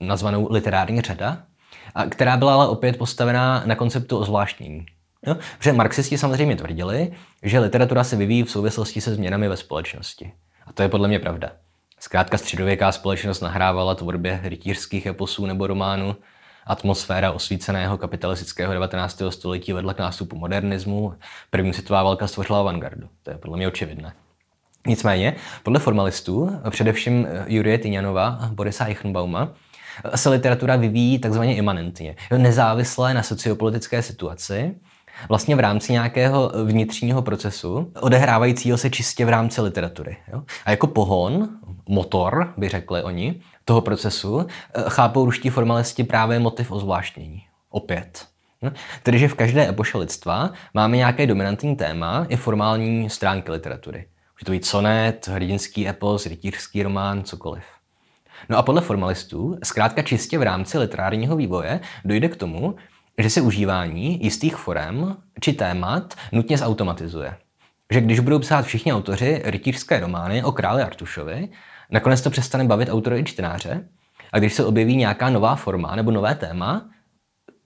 nazvanou 0.00 0.48
literární 0.50 1.00
řada, 1.00 1.38
a 1.94 2.06
která 2.06 2.36
byla 2.36 2.54
ale 2.54 2.68
opět 2.68 2.96
postavená 2.96 3.62
na 3.66 3.74
konceptu 3.74 4.18
ozvláštnění. 4.18 4.86
Jo? 5.26 5.36
Protože 5.58 5.72
marxisti 5.72 6.18
samozřejmě 6.18 6.56
tvrdili, 6.56 7.12
že 7.42 7.58
literatura 7.58 8.04
se 8.04 8.16
vyvíjí 8.16 8.42
v 8.42 8.50
souvislosti 8.50 9.00
se 9.00 9.14
změnami 9.14 9.48
ve 9.48 9.56
společnosti. 9.56 10.32
A 10.66 10.72
to 10.72 10.82
je 10.82 10.88
podle 10.88 11.08
mě 11.08 11.18
pravda. 11.18 11.50
Zkrátka 12.00 12.38
středověká 12.38 12.92
společnost 12.92 13.40
nahrávala 13.40 13.94
tvorbě 13.94 14.40
rytířských 14.42 15.06
eposů 15.06 15.46
nebo 15.46 15.66
románů, 15.66 16.16
atmosféra 16.66 17.32
osvíceného 17.32 17.98
kapitalistického 17.98 18.72
19. 18.72 19.22
století 19.30 19.72
vedla 19.72 19.94
k 19.94 19.98
nástupu 19.98 20.36
modernismu, 20.36 21.14
první 21.50 21.72
světová 21.72 22.02
válka 22.02 22.26
stvořila 22.26 22.60
avantgardu. 22.60 23.08
To 23.22 23.30
je 23.30 23.38
podle 23.38 23.56
mě 23.56 23.68
očividné. 23.68 24.12
Nicméně, 24.86 25.36
podle 25.62 25.80
formalistů, 25.80 26.60
především 26.70 27.26
Jurie 27.46 27.78
Tyňanova 27.78 28.26
a 28.26 28.46
Borisa 28.46 28.84
Eichenbauma, 28.84 29.48
se 30.14 30.28
literatura 30.28 30.76
vyvíjí 30.76 31.18
takzvaně 31.18 31.56
imanentně, 31.56 32.16
nezávisle 32.36 33.14
na 33.14 33.22
sociopolitické 33.22 34.02
situaci, 34.02 34.74
vlastně 35.28 35.56
v 35.56 35.60
rámci 35.60 35.92
nějakého 35.92 36.52
vnitřního 36.64 37.22
procesu, 37.22 37.92
odehrávajícího 38.00 38.78
se 38.78 38.90
čistě 38.90 39.24
v 39.24 39.28
rámci 39.28 39.60
literatury. 39.60 40.16
Jo? 40.32 40.42
A 40.64 40.70
jako 40.70 40.86
pohon, 40.86 41.48
motor, 41.88 42.54
by 42.56 42.68
řekli 42.68 43.02
oni, 43.02 43.40
toho 43.64 43.80
procesu, 43.80 44.40
eh, 44.40 44.82
chápou 44.88 45.24
ruští 45.24 45.48
formalisti 45.48 46.04
právě 46.04 46.38
motiv 46.38 46.72
ozvláštnění. 46.72 47.42
Opět. 47.70 48.26
No, 48.62 48.72
tedy, 49.02 49.18
že 49.18 49.28
v 49.28 49.34
každé 49.34 49.68
epoše 49.68 49.98
lidstva 49.98 50.50
máme 50.74 50.96
nějaké 50.96 51.26
dominantní 51.26 51.76
téma 51.76 52.26
i 52.28 52.36
formální 52.36 53.10
stránky 53.10 53.50
literatury. 53.50 53.98
Může 53.98 54.44
to 54.44 54.52
být 54.52 54.66
sonet, 54.66 55.28
hrdinský 55.28 55.88
epos, 55.88 56.26
rytířský 56.26 56.82
román, 56.82 57.24
cokoliv. 57.24 57.64
No 58.48 58.58
a 58.58 58.62
podle 58.62 58.80
formalistů, 58.80 59.58
zkrátka 59.64 60.02
čistě 60.02 60.38
v 60.38 60.42
rámci 60.42 60.78
literárního 60.78 61.36
vývoje, 61.36 61.80
dojde 62.04 62.28
k 62.28 62.36
tomu, 62.36 62.76
že 63.18 63.30
se 63.30 63.40
užívání 63.40 64.24
jistých 64.24 64.56
forem 64.56 65.16
či 65.40 65.52
témat 65.52 66.14
nutně 66.32 66.58
zautomatizuje. 66.58 67.36
Že 67.92 68.00
když 68.00 68.20
budou 68.20 68.38
psát 68.38 68.64
všichni 68.64 68.92
autoři 68.92 69.42
rytířské 69.44 70.00
romány 70.00 70.44
o 70.44 70.52
králi 70.52 70.82
Artušovi, 70.82 71.48
nakonec 71.90 72.20
to 72.20 72.30
přestane 72.30 72.64
bavit 72.64 72.88
autory 72.90 73.18
i 73.18 73.24
čtenáře 73.24 73.88
a 74.32 74.38
když 74.38 74.54
se 74.54 74.64
objeví 74.64 74.96
nějaká 74.96 75.30
nová 75.30 75.56
forma 75.56 75.96
nebo 75.96 76.10
nové 76.10 76.34
téma, 76.34 76.90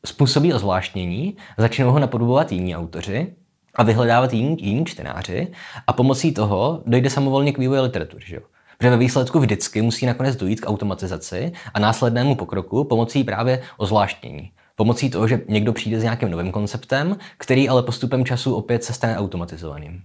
způsobí 0.07 0.55
ozvláštnění, 0.55 1.37
začnou 1.59 1.91
ho 1.91 1.99
napodobovat 1.99 2.53
jiní 2.53 2.77
autoři 2.77 3.35
a 3.75 3.83
vyhledávat 3.83 4.33
jiní, 4.33 4.57
jiní 4.61 4.85
čtenáři 4.87 5.53
a 5.87 5.93
pomocí 5.93 6.35
toho 6.35 6.83
dojde 6.87 7.11
samovolně 7.11 7.53
k 7.53 7.59
vývoji 7.59 7.81
literatury. 7.81 8.25
Že 8.27 8.37
jo? 8.37 8.43
Protože 8.83 8.91
ve 8.91 8.97
výsledku 8.97 9.41
vždycky 9.41 9.83
musí 9.83 10.07
nakonec 10.07 10.37
dojít 10.37 10.61
k 10.61 10.69
automatizaci 10.69 11.53
a 11.75 11.79
následnému 11.79 12.35
pokroku 12.35 12.85
pomocí 12.85 13.25
právě 13.25 13.63
ozvláštnění. 13.77 14.53
Pomocí 14.77 15.11
toho, 15.11 15.29
že 15.29 15.41
někdo 15.49 15.73
přijde 15.73 16.01
s 16.01 16.03
nějakým 16.03 16.31
novým 16.31 16.53
konceptem, 16.53 17.17
který 17.39 17.69
ale 17.69 17.83
postupem 17.83 18.25
času 18.25 18.55
opět 18.55 18.85
se 18.85 18.93
stane 18.93 19.19
automatizovaným. 19.19 20.03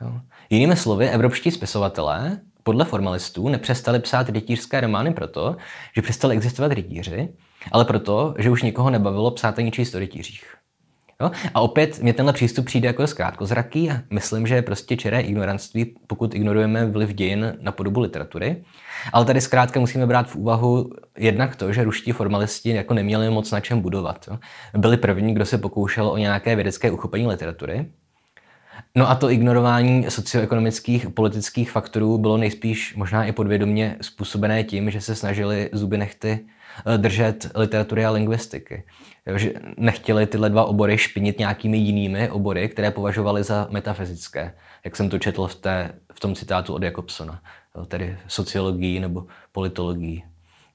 Jo. 0.00 0.12
Jinými 0.50 0.76
slovy, 0.76 1.08
evropští 1.08 1.50
spisovatelé 1.50 2.40
podle 2.62 2.84
formalistů 2.84 3.48
nepřestali 3.48 3.98
psát 3.98 4.28
rytířské 4.28 4.80
romány 4.80 5.14
proto, 5.14 5.56
že 5.96 6.02
přestali 6.02 6.36
existovat 6.36 6.72
rytíři, 6.72 7.28
ale 7.72 7.84
proto, 7.84 8.34
že 8.38 8.50
už 8.50 8.62
nikoho 8.62 8.90
nebavilo 8.90 9.30
psát 9.30 9.58
ani 9.58 9.70
číst 9.70 9.94
o 9.94 9.98
rytířích. 9.98 10.56
Jo? 11.20 11.30
A 11.54 11.60
opět 11.60 12.02
mě 12.02 12.12
tenhle 12.12 12.32
přístup 12.32 12.66
přijde 12.66 12.86
jako 12.86 13.06
zkrátkozraký 13.06 13.90
a 13.90 14.02
myslím, 14.10 14.46
že 14.46 14.54
je 14.54 14.62
prostě 14.62 14.96
čeré 14.96 15.20
ignoranství, 15.20 15.94
pokud 16.06 16.34
ignorujeme 16.34 16.86
vliv 16.86 17.14
dějin 17.14 17.56
na 17.60 17.72
podobu 17.72 18.00
literatury. 18.00 18.64
Ale 19.12 19.24
tady 19.24 19.40
zkrátka 19.40 19.80
musíme 19.80 20.06
brát 20.06 20.30
v 20.30 20.36
úvahu 20.36 20.90
jednak 21.18 21.56
to, 21.56 21.72
že 21.72 21.84
ruští 21.84 22.12
formalisti 22.12 22.70
jako 22.70 22.94
neměli 22.94 23.30
moc 23.30 23.50
na 23.50 23.60
čem 23.60 23.80
budovat. 23.80 24.28
Jo? 24.30 24.38
Byli 24.76 24.96
první, 24.96 25.34
kdo 25.34 25.44
se 25.44 25.58
pokoušel 25.58 26.08
o 26.08 26.16
nějaké 26.16 26.56
vědecké 26.56 26.90
uchopení 26.90 27.26
literatury. 27.26 27.86
No 28.94 29.10
a 29.10 29.14
to 29.14 29.30
ignorování 29.30 30.06
socioekonomických 30.08 31.10
politických 31.10 31.70
faktorů 31.70 32.18
bylo 32.18 32.36
nejspíš 32.36 32.94
možná 32.96 33.24
i 33.24 33.32
podvědomě 33.32 33.96
způsobené 34.00 34.64
tím, 34.64 34.90
že 34.90 35.00
se 35.00 35.14
snažili 35.14 35.70
zuby 35.72 35.98
nechty 35.98 36.46
Eh, 36.84 36.98
držet 36.98 37.50
literatury 37.54 38.04
a 38.04 38.10
lingvistiky. 38.10 38.84
Jo, 39.26 39.38
že 39.38 39.52
nechtěli 39.76 40.26
tyhle 40.26 40.50
dva 40.50 40.64
obory 40.64 40.98
špinit 40.98 41.38
nějakými 41.38 41.78
jinými 41.78 42.30
obory, 42.30 42.68
které 42.68 42.90
považovali 42.90 43.42
za 43.42 43.68
metafyzické, 43.70 44.54
jak 44.84 44.96
jsem 44.96 45.10
to 45.10 45.18
četl 45.18 45.46
v, 45.46 45.54
té, 45.54 45.92
v 46.12 46.20
tom 46.20 46.34
citátu 46.34 46.74
od 46.74 46.82
Jakobsona, 46.82 47.42
tedy 47.88 48.18
sociologii 48.28 49.00
nebo 49.00 49.26
politologii. 49.52 50.22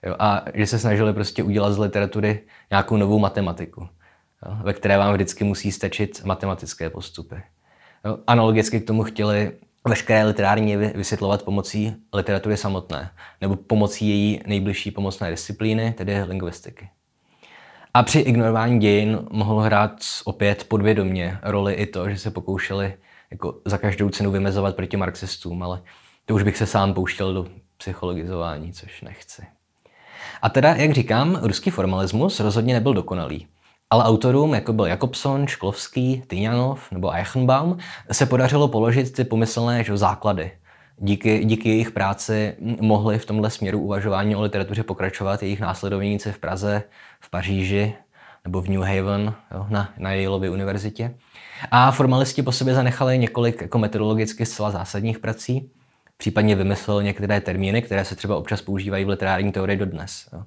Jo, 0.05 0.15
a 0.19 0.45
že 0.53 0.67
se 0.67 0.79
snažili 0.79 1.13
prostě 1.13 1.43
udělat 1.43 1.73
z 1.73 1.77
literatury 1.77 2.39
nějakou 2.69 2.97
novou 2.97 3.19
matematiku, 3.19 3.81
jo, 3.81 4.57
ve 4.63 4.73
které 4.73 4.97
vám 4.97 5.13
vždycky 5.13 5.43
musí 5.43 5.71
stačit 5.71 6.21
matematické 6.25 6.89
postupy. 6.89 7.43
Jo, 8.05 8.17
analogicky 8.27 8.79
k 8.79 8.87
tomu 8.87 9.03
chtěli 9.03 9.51
veškeré 9.87 10.23
literární 10.23 10.75
vysvětlovat 10.75 11.43
pomocí 11.43 11.95
literatury 12.13 12.57
samotné, 12.57 13.11
nebo 13.41 13.55
pomocí 13.55 14.09
její 14.09 14.41
nejbližší 14.47 14.91
pomocné 14.91 15.31
disciplíny, 15.31 15.93
tedy 15.97 16.23
lingvistiky. 16.23 16.89
A 17.93 18.03
při 18.03 18.19
ignorování 18.19 18.79
dějin 18.79 19.19
mohlo 19.31 19.61
hrát 19.61 19.91
opět 20.25 20.63
podvědomně 20.63 21.39
roli 21.43 21.73
i 21.73 21.85
to, 21.85 22.09
že 22.09 22.17
se 22.17 22.31
pokoušeli 22.31 22.93
jako 23.31 23.61
za 23.65 23.77
každou 23.77 24.09
cenu 24.09 24.31
vymezovat 24.31 24.75
proti 24.75 24.97
marxistům, 24.97 25.63
ale 25.63 25.81
to 26.25 26.35
už 26.35 26.43
bych 26.43 26.57
se 26.57 26.65
sám 26.65 26.93
pouštěl 26.93 27.33
do 27.33 27.47
psychologizování, 27.77 28.73
což 28.73 29.01
nechci. 29.01 29.41
A 30.41 30.49
teda, 30.49 30.75
jak 30.75 30.91
říkám, 30.91 31.39
ruský 31.41 31.69
formalismus 31.69 32.39
rozhodně 32.39 32.73
nebyl 32.73 32.93
dokonalý. 32.93 33.47
Ale 33.89 34.03
autorům, 34.03 34.53
jako 34.53 34.73
byl 34.73 34.85
Jakobson, 34.85 35.47
Šklovský, 35.47 36.23
Tyňanov 36.27 36.91
nebo 36.91 37.11
Eichenbaum, 37.15 37.77
se 38.11 38.25
podařilo 38.25 38.67
položit 38.67 39.13
ty 39.13 39.23
pomyslné 39.23 39.83
že, 39.83 39.97
základy. 39.97 40.51
Díky, 41.03 41.45
díky 41.45 41.69
jejich 41.69 41.91
práci 41.91 42.55
mohli 42.81 43.19
v 43.19 43.25
tomhle 43.25 43.49
směru 43.49 43.79
uvažování 43.79 44.35
o 44.35 44.41
literatuře 44.41 44.83
pokračovat 44.83 45.43
jejich 45.43 45.59
následovníci 45.59 46.31
v 46.31 46.39
Praze, 46.39 46.83
v 47.19 47.29
Paříži 47.29 47.93
nebo 48.45 48.61
v 48.61 48.69
New 48.69 48.81
Haven 48.81 49.33
jo, 49.53 49.65
na, 49.69 49.93
na 49.97 50.13
Yaleově 50.13 50.49
univerzitě. 50.49 51.15
A 51.71 51.91
formalisti 51.91 52.41
po 52.41 52.51
sobě 52.51 52.73
zanechali 52.73 53.17
několik 53.17 53.61
jako 53.61 53.77
metodologicky 53.77 54.45
zcela 54.45 54.71
zásadních 54.71 55.19
prací, 55.19 55.71
případně 56.17 56.55
vymyslel 56.55 57.03
některé 57.03 57.41
termíny, 57.41 57.81
které 57.81 58.05
se 58.05 58.15
třeba 58.15 58.37
občas 58.37 58.61
používají 58.61 59.05
v 59.05 59.09
literární 59.09 59.51
teorii 59.51 59.77
dodnes. 59.77 60.29
Jo. 60.33 60.43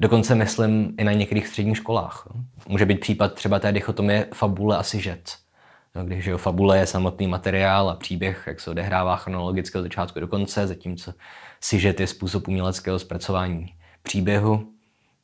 Dokonce 0.00 0.34
myslím 0.34 0.94
i 0.98 1.04
na 1.04 1.12
některých 1.12 1.48
středních 1.48 1.76
školách. 1.76 2.28
Může 2.68 2.86
být 2.86 3.00
případ 3.00 3.34
třeba 3.34 3.58
té 3.58 3.72
dichotomie 3.72 4.26
fabule 4.34 4.76
a 4.76 4.82
sižet. 4.82 5.36
No, 5.94 6.04
když 6.04 6.26
jo, 6.26 6.38
fabule 6.38 6.78
je 6.78 6.86
samotný 6.86 7.26
materiál 7.26 7.90
a 7.90 7.96
příběh, 7.96 8.44
jak 8.46 8.60
se 8.60 8.70
odehrává 8.70 9.16
chronologicky 9.16 9.78
od 9.78 9.82
začátku 9.82 10.20
do 10.20 10.28
konce, 10.28 10.66
zatímco 10.66 11.14
sižet 11.60 12.00
je 12.00 12.06
způsob 12.06 12.48
uměleckého 12.48 12.98
zpracování 12.98 13.74
příběhu, 14.02 14.72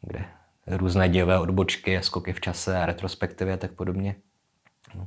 kde 0.02 0.24
různé 0.66 1.08
dějové 1.08 1.38
odbočky 1.38 1.98
skoky 2.02 2.32
v 2.32 2.40
čase 2.40 2.78
a 2.78 2.86
retrospektivy 2.86 3.52
a 3.52 3.56
tak 3.56 3.72
podobně. 3.72 4.16
No. 4.94 5.06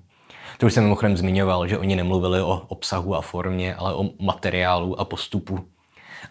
To 0.57 0.65
už 0.65 0.73
jsem 0.73 0.83
mimochodem 0.83 1.17
zmiňoval, 1.17 1.67
že 1.67 1.77
oni 1.77 1.95
nemluvili 1.95 2.41
o 2.41 2.57
obsahu 2.67 3.15
a 3.15 3.21
formě, 3.21 3.75
ale 3.75 3.95
o 3.95 4.09
materiálu 4.19 4.99
a 4.99 5.05
postupu 5.05 5.69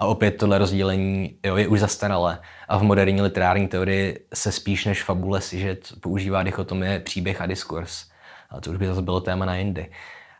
a 0.00 0.06
opět 0.06 0.30
tohle 0.30 0.58
rozdělení 0.58 1.38
jo, 1.44 1.56
je 1.56 1.68
už 1.68 1.80
zastaralé. 1.80 2.38
A 2.68 2.78
v 2.78 2.82
moderní 2.82 3.22
literární 3.22 3.68
teorii 3.68 4.26
se 4.34 4.52
spíš 4.52 4.84
než 4.84 5.02
fabule 5.02 5.40
že 5.52 5.76
používá 6.00 6.42
dichotomie 6.42 7.00
příběh 7.00 7.40
a 7.40 7.46
diskurs. 7.46 8.04
A 8.50 8.60
to 8.60 8.70
už 8.70 8.76
by 8.76 8.86
zase 8.86 9.02
bylo 9.02 9.20
téma 9.20 9.44
na 9.44 9.56
jindy. 9.56 9.90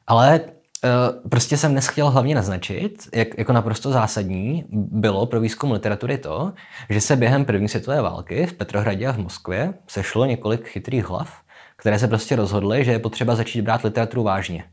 Ale 0.07 0.41
Uh, 0.85 1.29
prostě 1.29 1.57
jsem 1.57 1.73
dnes 1.73 1.87
chtěl 1.89 2.11
hlavně 2.11 2.35
naznačit, 2.35 3.09
jak 3.15 3.39
jako 3.39 3.53
naprosto 3.53 3.91
zásadní 3.91 4.65
bylo 4.71 5.27
pro 5.27 5.41
výzkum 5.41 5.73
literatury 5.73 6.19
to, 6.19 6.53
že 6.91 7.01
se 7.01 7.17
během 7.17 7.45
první 7.45 7.69
světové 7.69 8.03
války 8.03 8.47
v 8.47 8.53
Petrohradě 8.53 9.07
a 9.07 9.13
v 9.13 9.19
Moskvě 9.19 9.75
sešlo 9.87 10.25
několik 10.25 10.69
chytrých 10.69 11.09
hlav, 11.09 11.43
které 11.77 11.99
se 11.99 12.09
prostě 12.09 12.37
rozhodly, 12.37 12.85
že 12.85 12.93
je 12.93 12.99
potřeba 12.99 13.35
začít 13.35 13.63
brát 13.63 13.83
literaturu 13.85 14.23
vážně. 14.23 14.65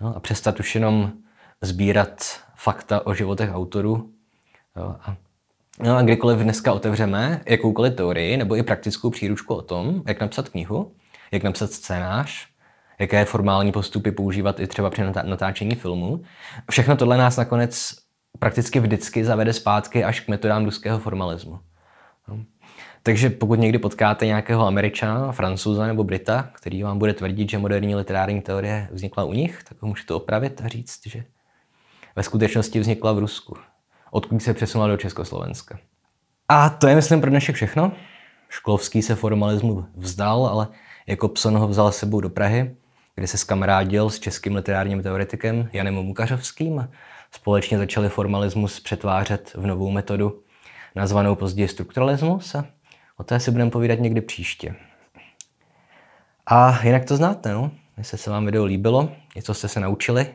No, 0.00 0.16
a 0.16 0.20
přestat 0.20 0.60
už 0.60 0.74
jenom 0.74 1.12
sbírat 1.62 2.40
fakta 2.56 3.06
o 3.06 3.14
životech 3.14 3.50
autorů. 3.54 4.10
Jo, 4.76 4.96
a, 5.00 5.16
no 5.82 5.96
a 5.96 6.02
kdykoliv 6.02 6.38
dneska 6.38 6.72
otevřeme 6.72 7.40
jakoukoliv 7.46 7.94
teorii 7.94 8.36
nebo 8.36 8.56
i 8.56 8.62
praktickou 8.62 9.10
příručku 9.10 9.54
o 9.54 9.62
tom, 9.62 10.02
jak 10.06 10.20
napsat 10.20 10.48
knihu, 10.48 10.92
jak 11.32 11.42
napsat 11.42 11.72
scénář, 11.72 12.48
jaké 12.98 13.24
formální 13.24 13.72
postupy 13.72 14.10
používat 14.10 14.60
i 14.60 14.66
třeba 14.66 14.90
při 14.90 15.02
natáčení 15.22 15.74
filmu, 15.74 16.22
všechno 16.70 16.96
tohle 16.96 17.16
nás 17.16 17.36
nakonec 17.36 17.94
prakticky 18.38 18.80
vždycky 18.80 19.24
zavede 19.24 19.52
zpátky 19.52 20.04
až 20.04 20.20
k 20.20 20.28
metodám 20.28 20.64
ruského 20.64 20.98
formalismu. 20.98 21.60
No. 22.28 22.38
Takže 23.02 23.30
pokud 23.30 23.58
někdy 23.58 23.78
potkáte 23.78 24.26
nějakého 24.26 24.66
američana, 24.66 25.32
francouza 25.32 25.86
nebo 25.86 26.04
brita, 26.04 26.50
který 26.52 26.82
vám 26.82 26.98
bude 26.98 27.14
tvrdit, 27.14 27.50
že 27.50 27.58
moderní 27.58 27.94
literární 27.94 28.40
teorie 28.40 28.88
vznikla 28.92 29.24
u 29.24 29.32
nich, 29.32 29.64
tak 29.68 29.82
ho 29.82 29.88
můžete 29.88 30.14
opravit 30.14 30.60
a 30.64 30.68
říct, 30.68 31.06
že 31.06 31.24
ve 32.16 32.22
skutečnosti 32.22 32.80
vznikla 32.80 33.12
v 33.12 33.18
Rusku, 33.18 33.56
odkud 34.10 34.42
se 34.42 34.54
přesunula 34.54 34.88
do 34.88 34.96
Československa. 34.96 35.78
A 36.48 36.68
to 36.68 36.88
je, 36.88 36.94
myslím, 36.94 37.20
pro 37.20 37.30
dnešek 37.30 37.56
všechno. 37.56 37.92
Šklovský 38.48 39.02
se 39.02 39.14
formalismu 39.14 39.86
vzdal, 39.96 40.46
ale 40.46 40.68
jako 41.06 41.28
pson 41.28 41.58
ho 41.58 41.68
vzal 41.68 41.92
sebou 41.92 42.20
do 42.20 42.30
Prahy, 42.30 42.76
kde 43.18 43.26
se 43.26 43.38
skamarádil 43.38 44.10
s 44.10 44.18
českým 44.18 44.54
literárním 44.54 45.02
teoretikem 45.02 45.68
Janem 45.72 45.94
Mukařovským 45.94 46.88
společně 47.30 47.78
začali 47.78 48.08
formalismus 48.08 48.80
přetvářet 48.80 49.52
v 49.54 49.66
novou 49.66 49.90
metodu, 49.90 50.42
nazvanou 50.94 51.34
později 51.34 51.68
strukturalismus 51.68 52.54
a 52.54 52.64
o 53.16 53.24
té 53.24 53.40
si 53.40 53.50
budeme 53.50 53.70
povídat 53.70 53.98
někdy 53.98 54.20
příště. 54.20 54.74
A 56.46 56.84
jinak 56.84 57.04
to 57.04 57.16
znáte, 57.16 57.52
no? 57.52 57.70
Jestli 57.96 58.18
se 58.18 58.30
vám 58.30 58.44
video 58.44 58.64
líbilo, 58.64 59.12
něco 59.36 59.54
jste 59.54 59.68
se 59.68 59.80
naučili, 59.80 60.34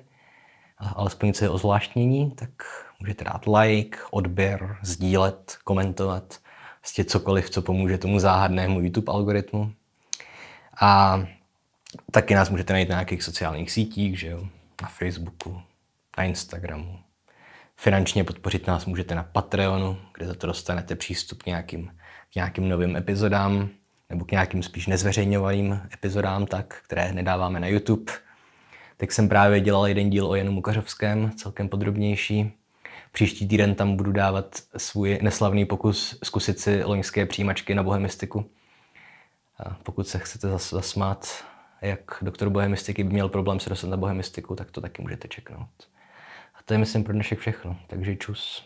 alespoň 0.77 1.33
co 1.33 1.45
je 1.45 1.49
ozvláštnění, 1.49 2.31
tak 2.31 2.49
můžete 2.99 3.23
dát 3.23 3.45
like, 3.57 3.97
odběr, 4.11 4.77
sdílet, 4.81 5.57
komentovat, 5.63 6.39
vlastně 6.81 7.05
cokoliv, 7.05 7.49
co 7.49 7.61
pomůže 7.61 7.97
tomu 7.97 8.19
záhadnému 8.19 8.79
YouTube 8.79 9.13
algoritmu. 9.13 9.71
A 10.81 11.23
taky 12.11 12.35
nás 12.35 12.49
můžete 12.49 12.73
najít 12.73 12.89
na 12.89 12.95
nějakých 12.95 13.23
sociálních 13.23 13.71
sítích, 13.71 14.19
že 14.19 14.27
jo? 14.27 14.47
na 14.81 14.87
Facebooku, 14.87 15.61
na 16.17 16.23
Instagramu. 16.23 16.99
Finančně 17.75 18.23
podpořit 18.23 18.67
nás 18.67 18.85
můžete 18.85 19.15
na 19.15 19.23
Patreonu, 19.23 19.97
kde 20.13 20.27
za 20.27 20.33
to 20.33 20.47
dostanete 20.47 20.95
přístup 20.95 21.43
k 21.43 21.45
nějakým, 21.45 21.91
k 22.31 22.35
nějakým 22.35 22.69
novým 22.69 22.95
epizodám, 22.95 23.69
nebo 24.09 24.25
k 24.25 24.31
nějakým 24.31 24.63
spíš 24.63 24.87
nezveřejňovaným 24.87 25.81
epizodám, 25.93 26.45
tak, 26.45 26.81
které 26.85 27.13
nedáváme 27.13 27.59
na 27.59 27.67
YouTube. 27.67 28.13
Tak 28.97 29.11
jsem 29.11 29.29
právě 29.29 29.61
dělal 29.61 29.87
jeden 29.87 30.09
díl 30.09 30.27
o 30.27 30.35
Janu 30.35 30.51
Mukařovském, 30.51 31.31
celkem 31.35 31.69
podrobnější. 31.69 32.53
Příští 33.11 33.47
týden 33.47 33.75
tam 33.75 33.95
budu 33.95 34.11
dávat 34.11 34.55
svůj 34.77 35.19
neslavný 35.21 35.65
pokus 35.65 36.19
zkusit 36.23 36.59
si 36.59 36.83
loňské 36.83 37.25
přijímačky 37.25 37.75
na 37.75 37.83
bohemistiku. 37.83 38.49
A 39.59 39.77
pokud 39.83 40.07
se 40.07 40.19
chcete 40.19 40.49
zas, 40.49 40.69
zasmát, 40.69 41.43
jak 41.87 42.17
doktor 42.21 42.49
bohemistiky 42.49 43.03
by 43.03 43.13
měl 43.13 43.29
problém 43.29 43.59
se 43.59 43.69
dostat 43.69 43.87
na 43.87 43.97
bohemistiku, 43.97 44.55
tak 44.55 44.71
to 44.71 44.81
taky 44.81 45.01
můžete 45.01 45.27
čeknout. 45.27 45.89
A 46.55 46.59
to 46.65 46.73
je 46.73 46.77
myslím 46.77 47.03
pro 47.03 47.13
dnešek 47.13 47.39
všechno, 47.39 47.77
takže 47.87 48.15
čus. 48.15 48.65